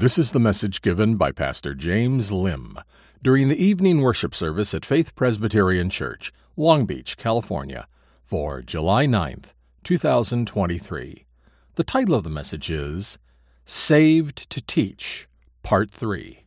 This 0.00 0.16
is 0.16 0.32
the 0.32 0.40
message 0.40 0.80
given 0.80 1.16
by 1.16 1.30
Pastor 1.30 1.74
James 1.74 2.32
Lim 2.32 2.78
during 3.22 3.48
the 3.48 3.62
evening 3.62 4.00
worship 4.00 4.34
service 4.34 4.72
at 4.72 4.86
Faith 4.86 5.14
Presbyterian 5.14 5.90
Church, 5.90 6.32
Long 6.56 6.86
Beach, 6.86 7.18
California, 7.18 7.86
for 8.22 8.62
July 8.62 9.04
9th, 9.04 9.52
2023. 9.84 11.26
The 11.74 11.84
title 11.84 12.14
of 12.14 12.24
the 12.24 12.30
message 12.30 12.70
is 12.70 13.18
Saved 13.66 14.48
to 14.48 14.62
Teach, 14.62 15.28
Part 15.62 15.90
3 15.90 16.46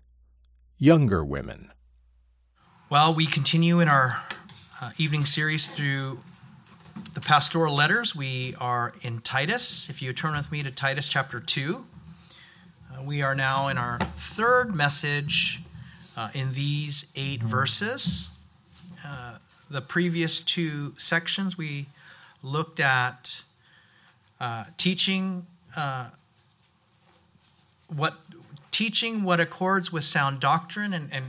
Younger 0.79 1.23
Women. 1.23 1.71
Well, 2.89 3.13
we 3.13 3.27
continue 3.27 3.79
in 3.79 3.87
our 3.87 4.17
uh, 4.81 4.93
evening 4.97 5.25
series 5.25 5.67
through 5.67 6.21
the 7.13 7.21
pastoral 7.21 7.75
letters. 7.75 8.15
We 8.15 8.55
are 8.59 8.95
in 9.03 9.19
Titus. 9.19 9.91
If 9.91 10.01
you 10.01 10.11
turn 10.11 10.35
with 10.35 10.51
me 10.51 10.63
to 10.63 10.71
Titus 10.71 11.07
chapter 11.07 11.39
2. 11.39 11.85
We 13.05 13.21
are 13.21 13.35
now 13.35 13.67
in 13.67 13.77
our 13.77 13.99
third 14.15 14.73
message 14.73 15.61
uh, 16.15 16.29
in 16.33 16.53
these 16.53 17.05
eight 17.15 17.43
verses. 17.43 18.31
Uh, 19.05 19.39
the 19.69 19.81
previous 19.81 20.39
two 20.39 20.93
sections 20.97 21.57
we 21.57 21.87
looked 22.41 22.79
at 22.79 23.43
uh, 24.39 24.65
teaching 24.77 25.47
uh, 25.75 26.11
what 27.87 28.17
teaching 28.71 29.23
what 29.23 29.41
accords 29.41 29.91
with 29.91 30.05
sound 30.05 30.39
doctrine 30.39 30.93
and, 30.93 31.09
and 31.11 31.25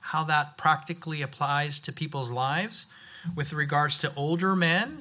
how 0.00 0.22
that 0.24 0.58
practically 0.58 1.22
applies 1.22 1.80
to 1.80 1.92
people's 1.92 2.30
lives 2.30 2.86
with 3.34 3.54
regards 3.54 3.98
to 3.98 4.12
older 4.16 4.54
men 4.54 4.98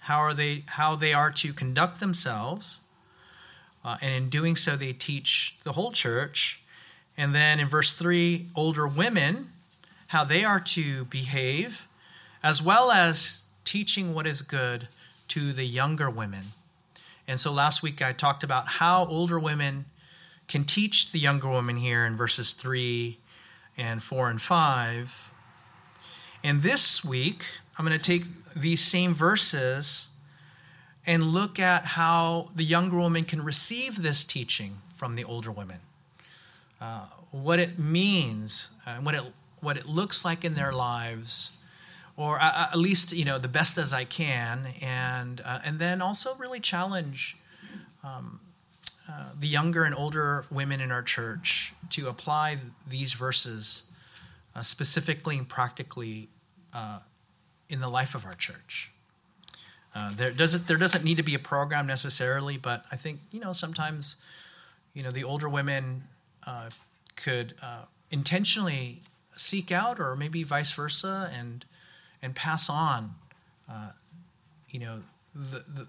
how 0.00 0.18
are 0.18 0.34
they 0.34 0.64
how 0.66 0.96
they 0.96 1.12
are 1.12 1.30
to 1.30 1.52
conduct 1.52 2.00
themselves 2.00 2.80
uh, 3.88 3.96
and 4.02 4.12
in 4.12 4.28
doing 4.28 4.54
so, 4.54 4.76
they 4.76 4.92
teach 4.92 5.56
the 5.64 5.72
whole 5.72 5.92
church. 5.92 6.60
And 7.16 7.34
then 7.34 7.58
in 7.58 7.68
verse 7.68 7.90
3, 7.92 8.48
older 8.54 8.86
women, 8.86 9.50
how 10.08 10.24
they 10.24 10.44
are 10.44 10.60
to 10.60 11.06
behave, 11.06 11.88
as 12.42 12.62
well 12.62 12.90
as 12.90 13.44
teaching 13.64 14.12
what 14.12 14.26
is 14.26 14.42
good 14.42 14.88
to 15.28 15.54
the 15.54 15.64
younger 15.64 16.10
women. 16.10 16.44
And 17.26 17.40
so 17.40 17.50
last 17.50 17.82
week 17.82 18.02
I 18.02 18.12
talked 18.12 18.44
about 18.44 18.68
how 18.68 19.06
older 19.06 19.38
women 19.38 19.86
can 20.48 20.64
teach 20.64 21.10
the 21.10 21.18
younger 21.18 21.48
women 21.48 21.78
here 21.78 22.04
in 22.04 22.14
verses 22.14 22.52
3 22.52 23.16
and 23.78 24.02
4 24.02 24.28
and 24.28 24.42
5. 24.42 25.32
And 26.44 26.60
this 26.60 27.02
week, 27.02 27.42
I'm 27.78 27.86
going 27.86 27.98
to 27.98 28.04
take 28.04 28.24
these 28.54 28.82
same 28.82 29.14
verses 29.14 30.10
and 31.06 31.22
look 31.22 31.58
at 31.58 31.84
how 31.84 32.50
the 32.54 32.64
younger 32.64 32.98
woman 32.98 33.24
can 33.24 33.42
receive 33.42 34.02
this 34.02 34.24
teaching 34.24 34.78
from 34.94 35.14
the 35.14 35.24
older 35.24 35.50
women. 35.50 35.78
Uh, 36.80 37.06
what 37.32 37.58
it 37.58 37.78
means, 37.78 38.70
uh, 38.86 38.96
what 38.96 39.14
it 39.14 39.22
what 39.60 39.76
it 39.76 39.86
looks 39.86 40.24
like 40.24 40.44
in 40.44 40.54
their 40.54 40.72
lives, 40.72 41.52
or 42.16 42.38
uh, 42.40 42.68
at 42.70 42.78
least 42.78 43.12
you 43.12 43.24
know 43.24 43.38
the 43.38 43.48
best 43.48 43.78
as 43.78 43.92
I 43.92 44.04
can, 44.04 44.66
and 44.80 45.40
uh, 45.44 45.58
and 45.64 45.78
then 45.78 46.00
also 46.00 46.36
really 46.36 46.60
challenge 46.60 47.36
um, 48.04 48.40
uh, 49.10 49.30
the 49.38 49.48
younger 49.48 49.84
and 49.84 49.94
older 49.94 50.44
women 50.50 50.80
in 50.80 50.92
our 50.92 51.02
church 51.02 51.72
to 51.90 52.08
apply 52.08 52.58
these 52.88 53.12
verses 53.12 53.84
uh, 54.54 54.62
specifically 54.62 55.38
and 55.38 55.48
practically 55.48 56.28
in 57.68 57.80
the 57.80 57.88
life 57.88 58.14
of 58.14 58.24
our 58.24 58.34
church. 58.34 58.92
Uh, 59.94 60.12
there 60.14 60.30
doesn't 60.30 60.66
there 60.66 60.76
doesn't 60.76 61.04
need 61.04 61.16
to 61.16 61.22
be 61.22 61.34
a 61.34 61.38
program 61.38 61.86
necessarily, 61.86 62.56
but 62.56 62.84
I 62.92 62.96
think 62.96 63.20
you 63.30 63.40
know 63.40 63.52
sometimes 63.52 64.16
you 64.94 65.02
know 65.02 65.10
the 65.10 65.24
older 65.24 65.48
women 65.48 66.04
uh, 66.46 66.70
could 67.16 67.54
uh, 67.62 67.84
intentionally 68.10 69.00
seek 69.34 69.72
out, 69.72 69.98
or 69.98 70.14
maybe 70.14 70.42
vice 70.42 70.72
versa, 70.72 71.30
and 71.36 71.64
and 72.22 72.34
pass 72.34 72.68
on 72.68 73.14
uh, 73.70 73.90
you 74.68 74.80
know 74.80 74.98
the, 75.34 75.64
the, 75.66 75.88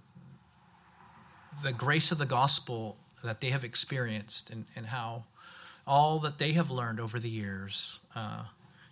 the 1.64 1.74
grace 1.74 2.12
of 2.12 2.18
the 2.18 2.26
gospel 2.26 2.98
that 3.24 3.42
they 3.42 3.50
have 3.50 3.66
experienced 3.66 4.50
and, 4.50 4.66
and 4.76 4.88
how 4.88 5.26
all 5.86 6.20
that 6.20 6.38
they 6.38 6.54
have 6.54 6.72
learned 6.72 7.00
over 7.00 7.20
the 7.20 7.30
years 7.30 8.00
uh, 8.16 8.46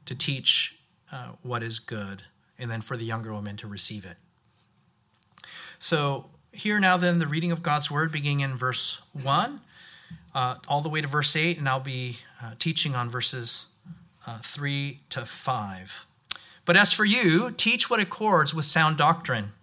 to 0.05 0.13
teach 0.13 0.75
what 1.41 1.63
is 1.63 1.79
good, 1.79 2.23
and 2.59 2.69
then 2.69 2.81
for 2.81 2.97
the 2.97 3.05
younger 3.05 3.33
women 3.33 3.55
to 3.55 3.67
receive 3.67 4.05
it. 4.05 4.17
So, 5.79 6.29
here 6.51 6.79
now, 6.79 6.97
then, 6.97 7.19
the 7.19 7.27
reading 7.27 7.51
of 7.51 7.61
God's 7.61 7.91
word 7.91 8.11
beginning 8.11 8.39
in 8.39 8.55
verse 8.55 9.01
1 9.13 9.61
uh, 10.37 10.55
all 10.67 10.81
the 10.81 10.89
way 10.89 11.01
to 11.01 11.07
verse 11.07 11.35
8, 11.35 11.57
and 11.57 11.67
I'll 11.67 11.79
be 11.79 12.19
uh, 12.43 12.51
teaching 12.59 12.93
on 12.95 13.09
verses 13.09 13.65
uh, 14.27 14.37
3 14.37 14.99
to 15.09 15.25
5. 15.25 16.07
But 16.63 16.77
as 16.77 16.93
for 16.93 17.05
you, 17.05 17.51
teach 17.51 17.89
what 17.89 17.99
accords 17.99 18.53
with 18.53 18.65
sound 18.65 18.97
doctrine. 18.97 19.53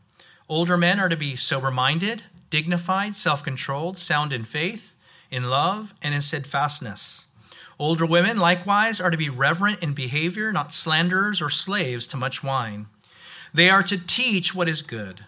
Older 0.48 0.76
men 0.76 0.98
are 0.98 1.08
to 1.08 1.16
be 1.16 1.36
sober 1.36 1.70
minded, 1.70 2.24
dignified, 2.50 3.14
self 3.14 3.42
controlled, 3.42 3.98
sound 3.98 4.32
in 4.32 4.42
faith, 4.42 4.97
in 5.30 5.44
love, 5.44 5.94
and 6.03 6.12
in 6.12 6.20
steadfastness. 6.20 7.28
Older 7.78 8.06
women, 8.06 8.38
likewise, 8.38 9.00
are 9.00 9.10
to 9.10 9.16
be 9.16 9.28
reverent 9.28 9.82
in 9.82 9.94
behavior, 9.94 10.53
not 10.53 10.74
slanderers 10.74 11.41
or 11.41 11.50
slaves 11.50 12.06
to 12.08 12.16
much 12.16 12.42
wine. 12.42 12.86
They 13.53 13.70
are 13.70 13.82
to 13.84 13.98
teach 13.98 14.54
what 14.54 14.69
is 14.69 14.82
good 14.82 15.24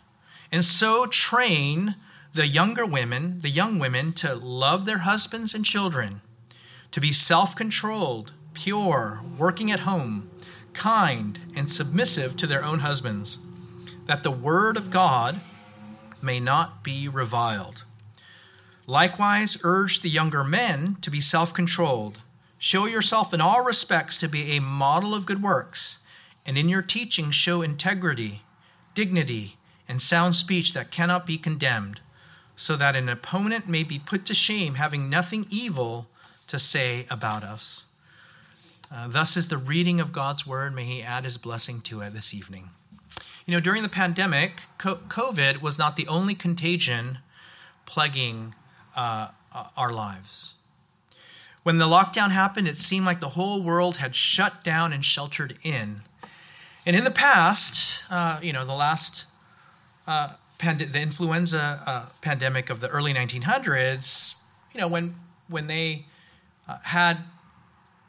and 0.50 0.64
so 0.64 1.06
train 1.06 1.96
the 2.32 2.46
younger 2.46 2.84
women, 2.84 3.40
the 3.40 3.48
young 3.48 3.78
women, 3.78 4.12
to 4.12 4.34
love 4.34 4.84
their 4.84 4.98
husbands 4.98 5.54
and 5.54 5.64
children, 5.64 6.20
to 6.90 7.00
be 7.00 7.12
self 7.12 7.56
controlled, 7.56 8.32
pure, 8.52 9.22
working 9.38 9.70
at 9.70 9.80
home, 9.80 10.30
kind, 10.72 11.38
and 11.56 11.70
submissive 11.70 12.36
to 12.36 12.46
their 12.46 12.64
own 12.64 12.80
husbands, 12.80 13.38
that 14.06 14.22
the 14.22 14.30
word 14.30 14.76
of 14.76 14.90
God 14.90 15.40
may 16.22 16.38
not 16.38 16.84
be 16.84 17.08
reviled. 17.08 17.84
Likewise, 18.86 19.58
urge 19.64 20.00
the 20.00 20.08
younger 20.08 20.44
men 20.44 20.96
to 21.00 21.10
be 21.10 21.20
self 21.20 21.52
controlled. 21.52 22.20
Show 22.58 22.86
yourself 22.86 23.34
in 23.34 23.40
all 23.40 23.64
respects 23.64 24.16
to 24.18 24.28
be 24.28 24.52
a 24.52 24.60
model 24.60 25.14
of 25.14 25.26
good 25.26 25.42
works, 25.42 25.98
and 26.44 26.56
in 26.56 26.68
your 26.68 26.82
teaching 26.82 27.30
show 27.30 27.62
integrity, 27.62 28.42
dignity, 28.94 29.55
and 29.88 30.02
sound 30.02 30.36
speech 30.36 30.72
that 30.72 30.90
cannot 30.90 31.26
be 31.26 31.38
condemned, 31.38 32.00
so 32.56 32.76
that 32.76 32.96
an 32.96 33.08
opponent 33.08 33.68
may 33.68 33.82
be 33.82 33.98
put 33.98 34.24
to 34.26 34.34
shame, 34.34 34.74
having 34.74 35.10
nothing 35.10 35.46
evil 35.50 36.08
to 36.46 36.58
say 36.58 37.06
about 37.10 37.42
us. 37.42 37.86
Uh, 38.90 39.08
thus 39.08 39.36
is 39.36 39.48
the 39.48 39.58
reading 39.58 40.00
of 40.00 40.12
God's 40.12 40.46
word. 40.46 40.74
May 40.74 40.84
He 40.84 41.02
add 41.02 41.24
His 41.24 41.38
blessing 41.38 41.80
to 41.82 42.00
it 42.00 42.12
this 42.12 42.32
evening. 42.32 42.70
You 43.44 43.52
know, 43.52 43.60
during 43.60 43.82
the 43.82 43.88
pandemic, 43.88 44.62
COVID 44.78 45.60
was 45.60 45.78
not 45.78 45.96
the 45.96 46.08
only 46.08 46.34
contagion 46.34 47.18
plaguing 47.84 48.54
uh, 48.96 49.28
our 49.76 49.92
lives. 49.92 50.56
When 51.62 51.78
the 51.78 51.86
lockdown 51.86 52.30
happened, 52.30 52.68
it 52.68 52.78
seemed 52.78 53.06
like 53.06 53.20
the 53.20 53.30
whole 53.30 53.62
world 53.62 53.96
had 53.96 54.14
shut 54.14 54.62
down 54.62 54.92
and 54.92 55.04
sheltered 55.04 55.56
in. 55.62 56.02
And 56.84 56.94
in 56.94 57.04
the 57.04 57.10
past, 57.10 58.04
uh, 58.10 58.38
you 58.40 58.52
know, 58.52 58.64
the 58.64 58.72
last 58.72 59.26
uh, 60.06 60.34
pand- 60.58 60.80
the 60.80 61.00
influenza 61.00 61.82
uh, 61.86 62.06
pandemic 62.20 62.70
of 62.70 62.80
the 62.80 62.88
early 62.88 63.12
1900s, 63.12 64.36
you 64.72 64.80
know, 64.80 64.88
when 64.88 65.16
when 65.48 65.66
they 65.66 66.06
uh, 66.68 66.78
had 66.82 67.18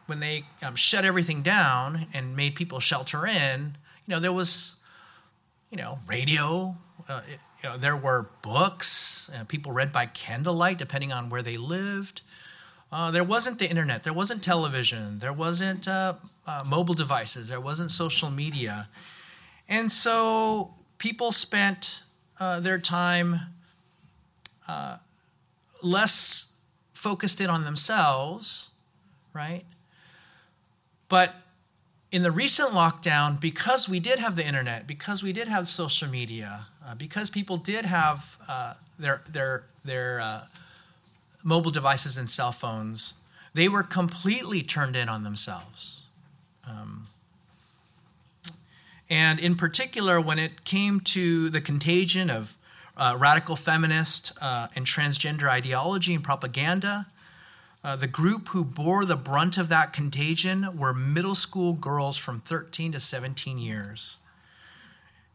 when 0.08 0.19
they 0.19 0.46
um, 0.66 0.75
shut 0.75 1.06
everything 1.06 1.41
down 1.41 2.08
and 2.13 2.35
made 2.35 2.56
people 2.56 2.80
shelter 2.80 3.28
in, 3.28 3.78
you 4.06 4.13
know, 4.13 4.19
there 4.19 4.31
was, 4.31 4.78
you 5.69 5.78
know, 5.78 6.00
radio. 6.08 6.78
Uh, 7.09 7.22
it, 7.28 7.40
you 7.63 7.69
know, 7.69 7.78
there 7.78 7.96
were 7.96 8.29
books. 8.41 9.29
Uh, 9.34 9.44
people 9.44 9.72
read 9.72 9.91
by 9.91 10.06
candlelight, 10.06 10.78
depending 10.78 11.12
on 11.12 11.29
where 11.29 11.41
they 11.41 11.56
lived. 11.56 12.22
Uh, 12.91 13.12
there 13.12 13.23
wasn't 13.23 13.59
the 13.59 13.70
internet. 13.70 14.03
There 14.03 14.14
wasn't 14.14 14.43
television. 14.43 15.20
There 15.20 15.34
wasn't 15.34 15.88
uh, 15.88 16.14
uh, 16.46 16.64
mobile 16.66 16.93
devices. 16.93 17.50
There 17.50 17.59
wasn't 17.59 17.91
social 17.91 18.29
media. 18.29 18.88
And 19.67 19.91
so 19.91 20.76
people 20.97 21.32
spent 21.32 22.03
uh, 22.40 22.59
their 22.59 22.78
time 22.78 23.40
uh, 24.67 24.97
less 25.84 26.47
focused 26.94 27.40
in 27.41 27.49
on 27.49 27.66
themselves, 27.66 28.72
right? 29.34 29.64
But 31.09 31.35
in 32.11 32.23
the 32.23 32.32
recent 32.32 32.72
lockdown, 32.72 33.40
because 33.40 33.88
we 33.90 33.99
did 33.99 34.20
have 34.20 34.35
the 34.35 34.46
internet, 34.46 34.88
because 34.88 35.23
we 35.23 35.34
did 35.34 35.47
have 35.47 35.67
social 35.67 36.09
media, 36.09 36.67
uh, 36.85 36.96
because 36.96 37.29
people 37.29 37.58
did 37.58 37.85
have 37.85 38.38
uh, 38.47 38.73
their 38.97 39.22
their 39.29 39.66
their 39.84 40.22
uh, 40.22 40.41
mobile 41.43 41.72
devices 41.72 42.17
and 42.17 42.29
cell 42.29 42.52
phones, 42.52 43.16
they 43.53 43.67
were 43.67 43.84
completely 43.84 44.61
turned 44.61 44.96
in 44.96 45.09
on 45.09 45.23
themselves. 45.23 46.05
Um, 46.67 47.06
and 49.09 49.39
in 49.39 49.55
particular, 49.55 50.19
when 50.19 50.37
it 50.37 50.65
came 50.65 50.99
to 51.01 51.49
the 51.49 51.61
contagion 51.61 52.29
of 52.29 52.57
uh, 52.97 53.15
radical 53.17 53.55
feminist 53.55 54.31
uh, 54.41 54.67
and 54.75 54.85
transgender 54.85 55.49
ideology 55.49 56.13
and 56.13 56.23
propaganda, 56.23 57.05
uh, 57.83 57.95
the 57.95 58.07
group 58.07 58.49
who 58.49 58.65
bore 58.65 59.05
the 59.05 59.15
brunt 59.15 59.57
of 59.57 59.69
that 59.69 59.93
contagion 59.93 60.77
were 60.77 60.93
middle 60.93 61.35
school 61.35 61.73
girls 61.73 62.17
from 62.17 62.41
13 62.41 62.91
to 62.91 62.99
17 62.99 63.57
years. 63.59 64.17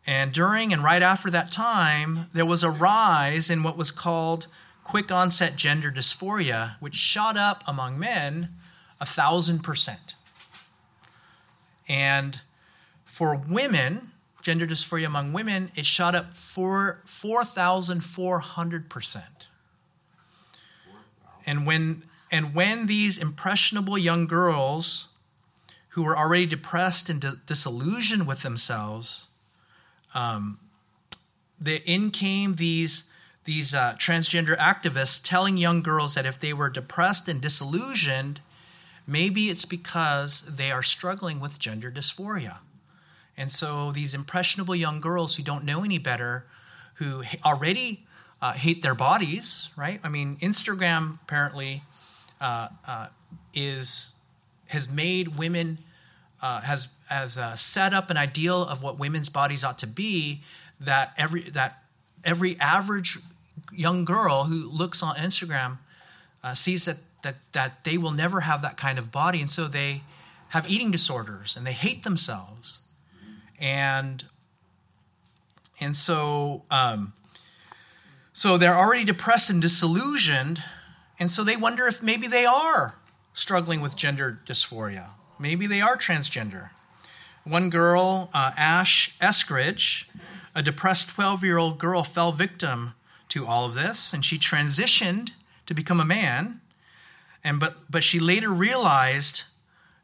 And 0.07 0.33
during 0.33 0.73
and 0.73 0.83
right 0.83 1.03
after 1.03 1.31
that 1.31 1.53
time, 1.53 2.27
there 2.35 2.45
was 2.45 2.63
a 2.63 2.71
rise 2.71 3.49
in 3.49 3.63
what 3.63 3.77
was 3.77 3.91
called 3.91 4.49
quick 4.83 5.13
onset 5.13 5.57
gender 5.57 5.93
dysphoria, 5.93 6.77
which 6.81 6.97
shot 6.97 7.37
up 7.37 7.63
among 7.67 7.99
men 7.99 8.49
a 9.01 9.07
thousand 9.07 9.61
percent. 9.61 10.17
And 11.89 12.41
for 13.13 13.37
women, 13.37 14.11
gender 14.41 14.67
dysphoria 14.67 15.05
among 15.05 15.35
women, 15.35 15.71
it 15.75 15.85
shot 15.85 16.15
up 16.15 16.33
4,400%. 16.33 19.23
And 21.45 21.67
when, 21.67 22.05
and 22.31 22.55
when 22.55 22.87
these 22.87 23.19
impressionable 23.19 23.99
young 23.99 24.27
girls 24.27 25.09
who 25.91 26.05
were 26.05 26.17
already 26.17 26.47
depressed 26.47 27.11
and 27.11 27.23
disillusioned 27.45 28.27
with 28.27 28.41
themselves, 28.41 29.27
um, 30.15 30.59
the, 31.61 31.83
in 31.85 32.11
came 32.11 32.55
these, 32.55 33.05
these 33.45 33.75
uh, 33.75 33.93
transgender 33.99 34.57
activists 34.57 35.21
telling 35.23 35.59
young 35.59 35.83
girls 35.83 36.15
that 36.15 36.25
if 36.25 36.39
they 36.39 36.55
were 36.55 36.71
depressed 36.71 37.29
and 37.29 37.43
disillusioned, 37.43 38.41
maybe 39.07 39.51
it's 39.51 39.67
because 39.67 40.45
they 40.45 40.73
are 40.73 40.83
struggling 40.83 41.41
with 41.41 41.59
gender 41.59 41.91
dysphoria. 41.91 42.61
And 43.43 43.51
so 43.51 43.91
these 43.91 44.15
impressionable 44.15 44.77
young 44.77 45.01
girls 45.01 45.35
who 45.35 45.43
don't 45.43 45.65
know 45.65 45.83
any 45.83 45.99
better, 45.99 46.45
who 46.95 47.25
already 47.45 48.07
uh, 48.41 48.53
hate 48.53 48.83
their 48.83 48.95
bodies, 48.95 49.71
right? 49.77 49.99
I 50.05 50.09
mean, 50.09 50.37
Instagram 50.37 51.19
apparently 51.25 51.83
uh, 52.41 52.69
uh, 52.87 53.09
is 53.53 54.15
has 54.69 54.89
made 54.89 55.37
women 55.37 55.79
uh, 56.41 56.61
has 56.61 56.87
has 57.09 57.37
uh, 57.37 57.57
set 57.57 57.93
up 57.93 58.11
an 58.11 58.17
ideal 58.17 58.63
of 58.63 58.81
what 58.81 59.01
women's 59.01 59.29
bodies 59.29 59.65
ought 59.65 59.79
to 59.81 59.89
be 59.89 60.43
that 60.79 61.13
every 61.19 61.51
that 61.51 61.83
every 62.23 62.57
average 62.61 63.19
young 63.73 64.05
girl 64.05 64.45
who 64.45 64.71
looks 64.71 65.03
on 65.03 65.17
Instagram 65.17 65.79
uh, 66.45 66.55
sees 66.55 66.85
that 66.85 66.99
that 67.25 67.39
that 67.51 67.83
they 67.83 67.99
will 67.99 68.13
never 68.13 68.43
have 68.43 68.63
that 68.63 68.77
kind 68.77 69.01
of 69.01 69.11
body, 69.11 69.41
and 69.41 69.51
so 69.51 69.67
they 69.67 70.03
have 70.51 70.71
eating 70.71 70.93
disorders 70.93 71.57
and 71.57 71.67
they 71.67 71.73
hate 71.73 72.05
themselves 72.05 72.83
and 73.63 74.25
and 75.81 75.97
so 75.97 76.65
um, 76.71 77.15
so 78.35 78.59
they're 78.59 78.77
already 78.77 79.05
depressed 79.05 79.49
and 79.49 79.63
disillusioned, 79.63 80.63
and 81.19 81.31
so 81.31 81.45
they 81.45 81.57
wonder 81.57 81.87
if 81.87 82.03
maybe 82.03 82.27
they 82.27 82.45
are 82.45 82.99
struggling 83.33 83.81
with 83.81 83.97
gender 83.97 84.41
dysphoria. 84.45 85.11
Maybe 85.39 85.67
they 85.67 85.81
are 85.81 85.97
transgender. 85.97 86.71
One 87.45 87.71
girl, 87.71 88.31
uh, 88.35 88.53
Ash 88.57 89.17
Eskridge, 89.19 90.07
a 90.55 90.63
depressed 90.63 91.09
12 91.11 91.43
year 91.45 91.59
old 91.59 91.79
girl, 91.79 92.03
fell 92.03 92.33
victim 92.33 92.95
to 93.29 93.47
all 93.47 93.65
of 93.67 93.75
this, 93.75 94.13
and 94.13 94.25
she 94.25 94.39
transitioned 94.39 95.31
to 95.67 95.75
become 95.75 96.01
a 96.01 96.05
man. 96.05 96.61
And 97.45 97.61
but 97.61 97.77
but 97.89 98.03
she 98.03 98.19
later 98.19 98.51
realized 98.51 99.45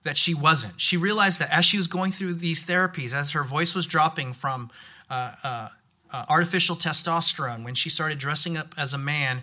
that 0.09 0.17
she 0.17 0.33
wasn't. 0.33 0.81
She 0.81 0.97
realized 0.97 1.39
that 1.39 1.51
as 1.53 1.67
she 1.67 1.77
was 1.77 1.87
going 1.87 2.13
through 2.13 2.33
these 2.33 2.65
therapies, 2.65 3.13
as 3.13 3.33
her 3.33 3.45
voice 3.45 3.75
was 3.75 3.85
dropping 3.85 4.33
from 4.33 4.71
uh, 5.11 5.33
uh, 5.45 5.69
uh, 6.11 6.25
artificial 6.31 6.77
testosterone, 6.77 7.63
when 7.63 7.75
she 7.75 7.91
started 7.91 8.17
dressing 8.17 8.57
up 8.57 8.75
as 8.79 8.95
a 8.95 8.99
man, 8.99 9.43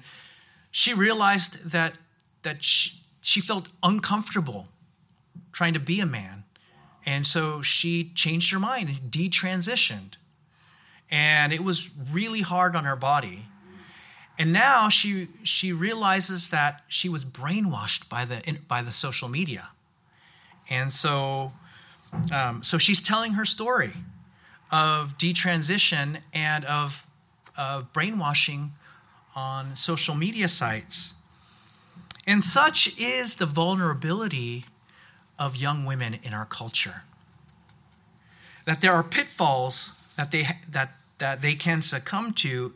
she 0.72 0.92
realized 0.92 1.70
that 1.70 2.00
that 2.42 2.64
she, 2.64 3.00
she 3.22 3.42
felt 3.42 3.68
uncomfortable 3.84 4.70
trying 5.52 5.76
to 5.76 5.80
be 5.80 6.00
a 6.00 6.06
man, 6.08 6.46
and 7.06 7.28
so 7.28 7.62
she 7.62 8.12
changed 8.16 8.52
her 8.52 8.60
mind 8.60 8.90
and 8.90 9.12
detransitioned, 9.12 10.14
and 11.12 11.54
it 11.54 11.64
was 11.64 11.92
really 12.12 12.42
hard 12.42 12.76
on 12.76 12.86
her 12.86 12.96
body. 12.96 13.46
And 14.40 14.52
now 14.52 14.90
she 14.90 15.28
she 15.44 15.72
realizes 15.72 16.50
that 16.50 16.82
she 16.88 17.08
was 17.08 17.24
brainwashed 17.24 18.10
by 18.10 18.26
the 18.26 18.58
by 18.68 18.82
the 18.82 18.92
social 18.92 19.30
media 19.30 19.70
and 20.70 20.92
so, 20.92 21.52
um, 22.32 22.64
so 22.64 22.78
she's 22.78 23.02
telling 23.02 23.34
her 23.34 23.46
story 23.46 23.94
of 24.72 25.18
detransition 25.18 26.22
and 26.34 26.66
of, 26.66 27.06
of 27.58 27.92
brainwashing 27.94 28.72
on 29.36 29.76
social 29.76 30.16
media 30.16 30.48
sites. 30.48 31.14
And 32.28 32.44
such 32.44 33.00
is 33.00 33.36
the 33.36 33.46
vulnerability 33.46 34.66
of 35.38 35.56
young 35.56 35.86
women 35.86 36.18
in 36.24 36.34
our 36.34 36.46
culture. 36.46 37.04
That 38.66 38.82
there 38.82 38.94
are 38.94 39.04
pitfalls 39.04 39.92
that 40.18 40.32
they, 40.32 40.48
that, 40.70 40.94
that 41.20 41.42
they 41.42 41.54
can 41.54 41.82
succumb 41.82 42.34
to 42.34 42.74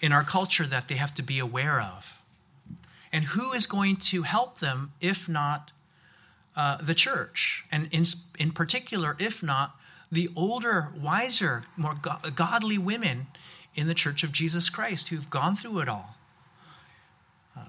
in 0.00 0.12
our 0.12 0.22
culture 0.22 0.64
that 0.64 0.88
they 0.88 0.94
have 0.94 1.12
to 1.14 1.22
be 1.22 1.38
aware 1.38 1.80
of. 1.80 2.22
And 3.12 3.24
who 3.24 3.52
is 3.52 3.66
going 3.66 3.96
to 3.96 4.22
help 4.22 4.58
them 4.58 4.92
if 5.00 5.28
not 5.28 5.72
uh, 6.56 6.76
the 6.82 6.94
church, 6.94 7.64
and 7.70 7.88
in, 7.92 8.04
in 8.38 8.50
particular, 8.50 9.16
if 9.18 9.42
not, 9.42 9.76
the 10.10 10.28
older, 10.34 10.88
wiser, 11.00 11.64
more 11.76 11.94
go- 11.94 12.18
godly 12.34 12.78
women 12.78 13.28
in 13.74 13.86
the 13.86 13.94
church 13.94 14.24
of 14.24 14.32
Jesus 14.32 14.68
Christ 14.68 15.08
who've 15.08 15.30
gone 15.30 15.54
through 15.54 15.78
it 15.80 15.88
all. 15.88 16.16
Uh, 17.56 17.60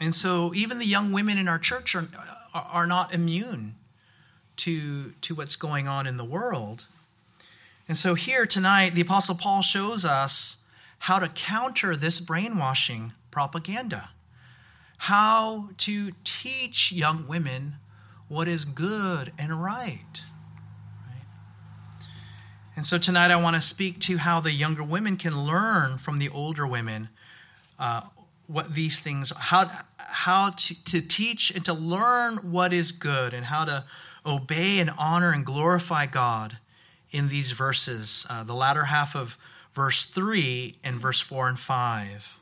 and 0.00 0.14
so, 0.14 0.52
even 0.54 0.78
the 0.78 0.86
young 0.86 1.12
women 1.12 1.38
in 1.38 1.46
our 1.46 1.58
church 1.58 1.94
are, 1.94 2.08
are 2.52 2.86
not 2.86 3.14
immune 3.14 3.76
to, 4.56 5.12
to 5.20 5.34
what's 5.34 5.56
going 5.56 5.86
on 5.86 6.06
in 6.06 6.16
the 6.16 6.24
world. 6.24 6.86
And 7.88 7.96
so, 7.96 8.14
here 8.14 8.46
tonight, 8.46 8.94
the 8.94 9.02
Apostle 9.02 9.36
Paul 9.36 9.62
shows 9.62 10.04
us 10.04 10.56
how 11.00 11.20
to 11.20 11.28
counter 11.28 11.94
this 11.94 12.18
brainwashing 12.18 13.12
propaganda 13.30 14.10
how 14.98 15.70
to 15.78 16.12
teach 16.24 16.92
young 16.92 17.26
women 17.26 17.76
what 18.28 18.48
is 18.48 18.64
good 18.64 19.32
and 19.38 19.62
right. 19.62 20.24
right? 21.06 21.26
And 22.74 22.84
so 22.84 22.98
tonight 22.98 23.30
I 23.30 23.36
want 23.36 23.54
to 23.54 23.60
speak 23.60 24.00
to 24.00 24.18
how 24.18 24.40
the 24.40 24.52
younger 24.52 24.82
women 24.82 25.16
can 25.16 25.44
learn 25.44 25.98
from 25.98 26.18
the 26.18 26.28
older 26.28 26.66
women 26.66 27.08
uh, 27.78 28.02
what 28.46 28.74
these 28.74 28.98
things, 28.98 29.32
how, 29.36 29.70
how 29.98 30.50
to, 30.50 30.84
to 30.84 31.00
teach 31.00 31.50
and 31.50 31.64
to 31.64 31.72
learn 31.72 32.36
what 32.50 32.72
is 32.72 32.92
good 32.92 33.34
and 33.34 33.46
how 33.46 33.64
to 33.64 33.84
obey 34.24 34.78
and 34.78 34.90
honor 34.98 35.32
and 35.32 35.44
glorify 35.44 36.06
God 36.06 36.58
in 37.10 37.28
these 37.28 37.52
verses, 37.52 38.26
uh, 38.28 38.42
the 38.42 38.54
latter 38.54 38.84
half 38.84 39.14
of 39.14 39.38
verse 39.72 40.04
3 40.04 40.74
and 40.82 40.96
verse 40.96 41.20
4 41.20 41.48
and 41.48 41.58
5. 41.58 42.40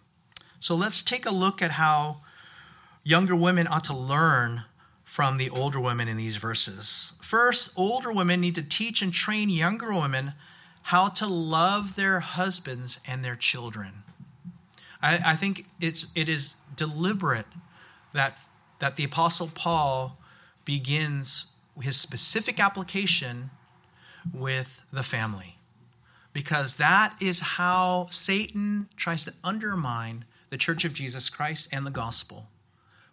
So 0.61 0.75
let's 0.75 1.02
take 1.02 1.26
a 1.26 1.30
look 1.30 1.61
at 1.61 1.73
how 1.73 2.23
younger 3.04 3.37
women 3.37 3.68
ought 3.68 3.84
to 3.84 3.96
learn 3.96 4.64
from 5.04 5.37
the 5.37 5.50
older 5.50 5.78
women 5.78 6.08
in 6.08 6.16
these 6.16 6.38
verses. 6.38 7.12
First, 7.20 7.70
older 7.76 8.11
women 8.11 8.40
need 8.40 8.56
to 8.56 8.62
teach 8.62 9.02
and 9.02 9.12
train 9.12 9.50
younger 9.50 9.94
women 9.94 10.32
how 10.84 11.08
to 11.08 11.26
love 11.26 11.94
their 11.94 12.20
husbands 12.20 12.99
and 13.06 13.25
their 13.25 13.37
children. 13.37 14.02
I, 15.00 15.20
I 15.25 15.37
think 15.37 15.66
it's 15.80 16.08
it 16.14 16.28
is 16.28 16.56
deliberate 16.75 17.46
that 18.12 18.38
that 18.80 18.96
the 18.96 19.04
apostle 19.04 19.50
Paul 19.54 20.18
begins 20.64 21.46
his 21.80 21.96
specific 21.96 22.58
application 22.58 23.50
with 24.32 24.82
the 24.92 25.02
family. 25.02 25.58
Because 26.32 26.75
that 26.75 27.14
is 27.20 27.40
how 27.40 28.08
Satan 28.11 28.88
tries 28.96 29.25
to 29.26 29.32
undermine 29.44 30.25
the 30.50 30.56
church 30.56 30.84
of 30.84 30.92
Jesus 30.92 31.30
Christ 31.30 31.68
and 31.70 31.87
the 31.87 31.90
gospel 31.90 32.49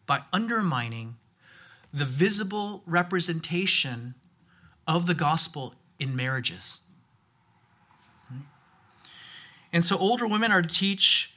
by 0.06 0.22
undermining 0.34 1.16
the 1.94 2.06
visible 2.06 2.84
representation 2.86 4.16
of 4.88 5.08
the 5.08 5.14
gospel 5.14 5.76
in 6.00 6.16
marriages. 6.16 6.82
And 9.74 9.84
so 9.86 9.98
older 9.98 10.28
women 10.28 10.52
are 10.52 10.62
to 10.62 10.68
teach 10.68 11.34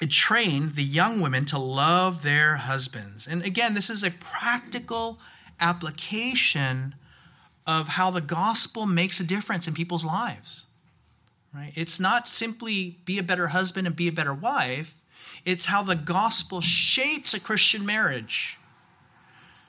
and 0.00 0.10
train 0.10 0.72
the 0.74 0.84
young 0.84 1.20
women 1.20 1.44
to 1.46 1.58
love 1.58 2.22
their 2.22 2.56
husbands. 2.56 3.26
And 3.26 3.44
again, 3.44 3.74
this 3.74 3.90
is 3.90 4.04
a 4.04 4.10
practical 4.12 5.18
application 5.58 6.94
of 7.66 7.88
how 7.88 8.10
the 8.10 8.20
gospel 8.20 8.86
makes 8.86 9.18
a 9.18 9.24
difference 9.24 9.66
in 9.66 9.74
people's 9.74 10.04
lives. 10.04 10.66
Right? 11.52 11.72
It's 11.74 11.98
not 11.98 12.28
simply 12.28 12.98
be 13.04 13.18
a 13.18 13.22
better 13.22 13.48
husband 13.48 13.86
and 13.86 13.96
be 13.96 14.06
a 14.06 14.12
better 14.12 14.34
wife. 14.34 14.94
It's 15.48 15.64
how 15.64 15.82
the 15.82 15.96
gospel 15.96 16.60
shapes 16.60 17.32
a 17.32 17.40
Christian 17.40 17.86
marriage 17.86 18.58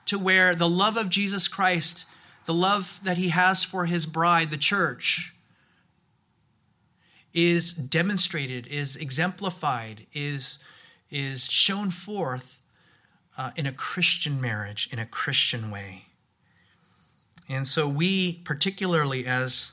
to 0.08 0.20
where 0.20 0.54
the 0.54 0.68
love 0.68 0.98
of 0.98 1.10
Jesus 1.10 1.48
Christ, 1.48 2.06
the 2.46 2.54
love 2.54 3.00
that 3.06 3.16
he 3.16 3.30
has 3.30 3.64
for 3.64 3.86
his 3.86 4.06
bride, 4.06 4.50
the 4.50 4.58
church, 4.58 5.34
is 7.34 7.72
demonstrated, 7.72 8.68
is 8.68 8.98
exemplified, 8.98 10.06
is, 10.12 10.60
is 11.10 11.50
shown 11.50 11.92
forth 11.92 12.60
uh, 13.38 13.52
in 13.56 13.66
a 13.66 13.72
Christian 13.72 14.42
marriage, 14.42 14.90
in 14.92 15.00
a 15.00 15.06
Christian 15.06 15.72
way. 15.72 16.08
And 17.48 17.66
so 17.66 17.88
we, 17.88 18.42
particularly 18.44 19.26
as 19.26 19.72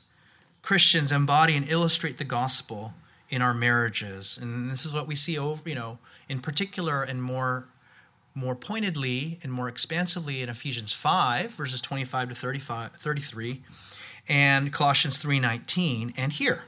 Christians, 0.61 1.11
embody 1.11 1.57
and 1.57 1.67
illustrate 1.67 2.17
the 2.17 2.23
gospel 2.23 2.93
in 3.29 3.41
our 3.41 3.53
marriages. 3.53 4.37
And 4.41 4.71
this 4.71 4.85
is 4.85 4.93
what 4.93 5.07
we 5.07 5.15
see 5.15 5.37
over, 5.37 5.67
you 5.67 5.75
know, 5.75 5.99
in 6.29 6.39
particular 6.39 7.03
and 7.03 7.21
more 7.21 7.69
more 8.33 8.55
pointedly 8.55 9.39
and 9.41 9.51
more 9.51 9.67
expansively 9.67 10.43
in 10.43 10.49
Ephesians 10.49 10.93
5 10.93 11.53
verses 11.53 11.81
25 11.81 12.29
to 12.29 12.35
35 12.35 12.91
33 12.93 13.63
and 14.29 14.71
Colossians 14.71 15.17
3:19 15.17 16.13
and 16.17 16.33
here. 16.33 16.65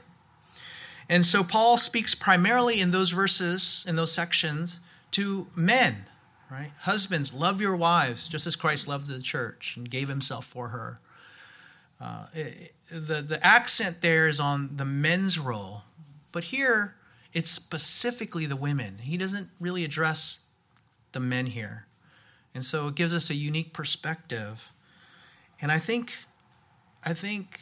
And 1.08 1.26
so 1.26 1.42
Paul 1.42 1.78
speaks 1.78 2.14
primarily 2.14 2.80
in 2.80 2.90
those 2.90 3.10
verses 3.10 3.84
in 3.86 3.96
those 3.96 4.12
sections 4.12 4.80
to 5.12 5.48
men, 5.56 6.06
right? 6.50 6.72
Husbands, 6.82 7.34
love 7.34 7.60
your 7.60 7.76
wives 7.76 8.28
just 8.28 8.46
as 8.46 8.56
Christ 8.56 8.86
loved 8.86 9.08
the 9.08 9.20
church 9.20 9.76
and 9.76 9.90
gave 9.90 10.08
himself 10.08 10.44
for 10.44 10.68
her. 10.68 10.98
Uh, 12.00 12.26
it, 12.32 12.72
the, 12.90 13.20
the 13.20 13.44
accent 13.46 14.00
there 14.00 14.26
is 14.26 14.40
on 14.40 14.70
the 14.76 14.84
men's 14.84 15.38
role, 15.38 15.82
but 16.32 16.44
here 16.44 16.96
it's 17.32 17.50
specifically 17.50 18.46
the 18.46 18.56
women. 18.56 18.98
He 18.98 19.16
doesn't 19.16 19.50
really 19.60 19.84
address 19.84 20.40
the 21.12 21.20
men 21.20 21.46
here. 21.46 21.86
And 22.54 22.64
so 22.64 22.88
it 22.88 22.96
gives 22.96 23.14
us 23.14 23.30
a 23.30 23.34
unique 23.34 23.72
perspective. 23.72 24.72
And 25.60 25.70
I 25.70 25.78
think, 25.78 26.12
I 27.04 27.14
think 27.14 27.60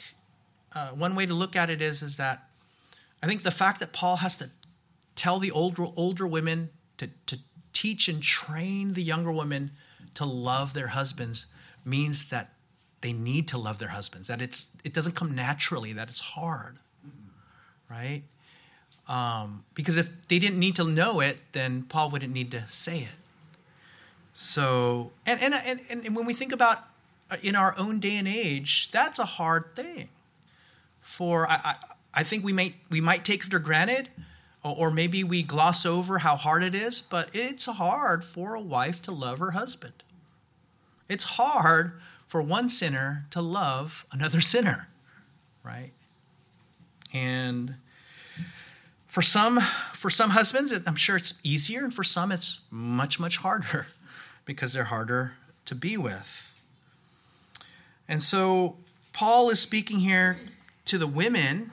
uh, 0.74 0.88
one 0.90 1.14
way 1.14 1.26
to 1.26 1.34
look 1.34 1.56
at 1.56 1.68
it 1.68 1.82
is, 1.82 2.02
is 2.02 2.16
that 2.16 2.50
I 3.22 3.26
think 3.26 3.42
the 3.42 3.50
fact 3.50 3.80
that 3.80 3.92
Paul 3.92 4.16
has 4.16 4.38
to 4.38 4.50
tell 5.14 5.38
the 5.38 5.50
older, 5.50 5.86
older 5.96 6.26
women 6.26 6.70
to, 6.96 7.08
to 7.26 7.38
teach 7.72 8.08
and 8.08 8.22
train 8.22 8.94
the 8.94 9.02
younger 9.02 9.32
women 9.32 9.72
to 10.14 10.24
love 10.24 10.72
their 10.74 10.88
husbands 10.88 11.46
means 11.84 12.30
that 12.30 12.54
they 13.00 13.12
need 13.12 13.48
to 13.48 13.58
love 13.58 13.78
their 13.78 13.88
husbands, 13.88 14.28
that 14.28 14.42
it's, 14.42 14.70
it 14.84 14.92
doesn't 14.92 15.14
come 15.14 15.34
naturally, 15.34 15.92
that 15.92 16.08
it's 16.08 16.20
hard, 16.20 16.78
right? 17.88 18.24
Um, 19.08 19.64
because 19.74 19.96
if 19.96 20.10
they 20.28 20.38
didn't 20.38 20.58
need 20.58 20.76
to 20.76 20.84
know 20.84 21.20
it, 21.20 21.40
then 21.52 21.84
Paul 21.84 22.10
wouldn't 22.10 22.32
need 22.32 22.50
to 22.50 22.66
say 22.68 23.00
it. 23.00 23.16
So, 24.34 25.12
and, 25.26 25.40
and, 25.42 25.54
and, 25.54 26.06
and 26.06 26.14
when 26.14 26.26
we 26.26 26.34
think 26.34 26.52
about 26.52 26.84
uh, 27.30 27.36
in 27.42 27.56
our 27.56 27.74
own 27.78 28.00
day 28.00 28.16
and 28.16 28.28
age, 28.28 28.90
that's 28.90 29.18
a 29.18 29.24
hard 29.24 29.74
thing. 29.74 30.10
For 31.00 31.48
I, 31.48 31.60
I, 31.64 31.74
I 32.14 32.22
think 32.22 32.44
we 32.44 32.52
might 32.52 32.74
we 32.90 33.00
might 33.00 33.24
take 33.24 33.44
it 33.44 33.50
for 33.50 33.58
granted, 33.58 34.10
or 34.62 34.90
maybe 34.90 35.24
we 35.24 35.42
gloss 35.42 35.86
over 35.86 36.18
how 36.18 36.36
hard 36.36 36.62
it 36.62 36.74
is, 36.74 37.00
but 37.00 37.30
it's 37.32 37.64
hard 37.64 38.24
for 38.24 38.54
a 38.54 38.60
wife 38.60 39.00
to 39.02 39.12
love 39.12 39.38
her 39.38 39.52
husband. 39.52 40.02
It's 41.08 41.24
hard 41.24 41.92
for 42.26 42.42
one 42.42 42.68
sinner 42.68 43.26
to 43.30 43.40
love 43.40 44.04
another 44.12 44.40
sinner, 44.52 44.88
right? 45.62 45.92
And 47.12 47.76
for 49.08 49.22
some 49.22 49.60
for 49.92 50.10
some 50.10 50.30
husbands, 50.30 50.72
I'm 50.86 50.94
sure 50.94 51.16
it's 51.16 51.34
easier, 51.42 51.82
and 51.82 51.92
for 51.92 52.04
some 52.04 52.30
it's 52.30 52.60
much 52.70 53.18
much 53.18 53.38
harder 53.38 53.88
because 54.44 54.72
they're 54.72 54.84
harder 54.84 55.34
to 55.64 55.74
be 55.74 55.96
with. 55.96 56.52
And 58.06 58.22
so 58.22 58.76
Paul 59.12 59.50
is 59.50 59.58
speaking 59.60 59.98
here 59.98 60.38
to 60.86 60.96
the 60.96 61.06
women 61.06 61.72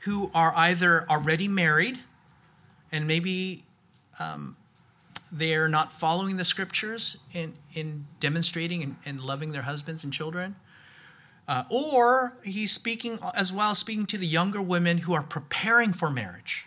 who 0.00 0.30
are 0.32 0.52
either 0.56 1.04
already 1.10 1.48
married 1.48 1.98
and 2.92 3.06
maybe 3.06 3.64
um, 4.20 4.56
they 5.32 5.54
are 5.54 5.68
not 5.68 5.92
following 5.92 6.36
the 6.36 6.44
scriptures 6.44 7.18
in, 7.32 7.54
in 7.74 8.06
demonstrating 8.20 8.82
and, 8.82 8.96
and 9.04 9.20
loving 9.20 9.52
their 9.52 9.62
husbands 9.62 10.04
and 10.04 10.12
children. 10.12 10.54
Uh, 11.48 11.64
or 11.70 12.36
he's 12.44 12.72
speaking 12.72 13.18
as 13.34 13.52
well, 13.52 13.74
speaking 13.74 14.06
to 14.06 14.18
the 14.18 14.26
younger 14.26 14.60
women 14.60 14.98
who 14.98 15.14
are 15.14 15.22
preparing 15.22 15.92
for 15.92 16.10
marriage. 16.10 16.66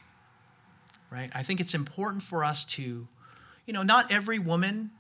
Right? 1.12 1.30
I 1.34 1.44
think 1.44 1.60
it's 1.60 1.74
important 1.74 2.24
for 2.24 2.44
us 2.44 2.64
to, 2.66 3.08
you 3.66 3.74
know, 3.74 3.84
not 3.84 4.12
every 4.12 4.40
woman 4.40 4.92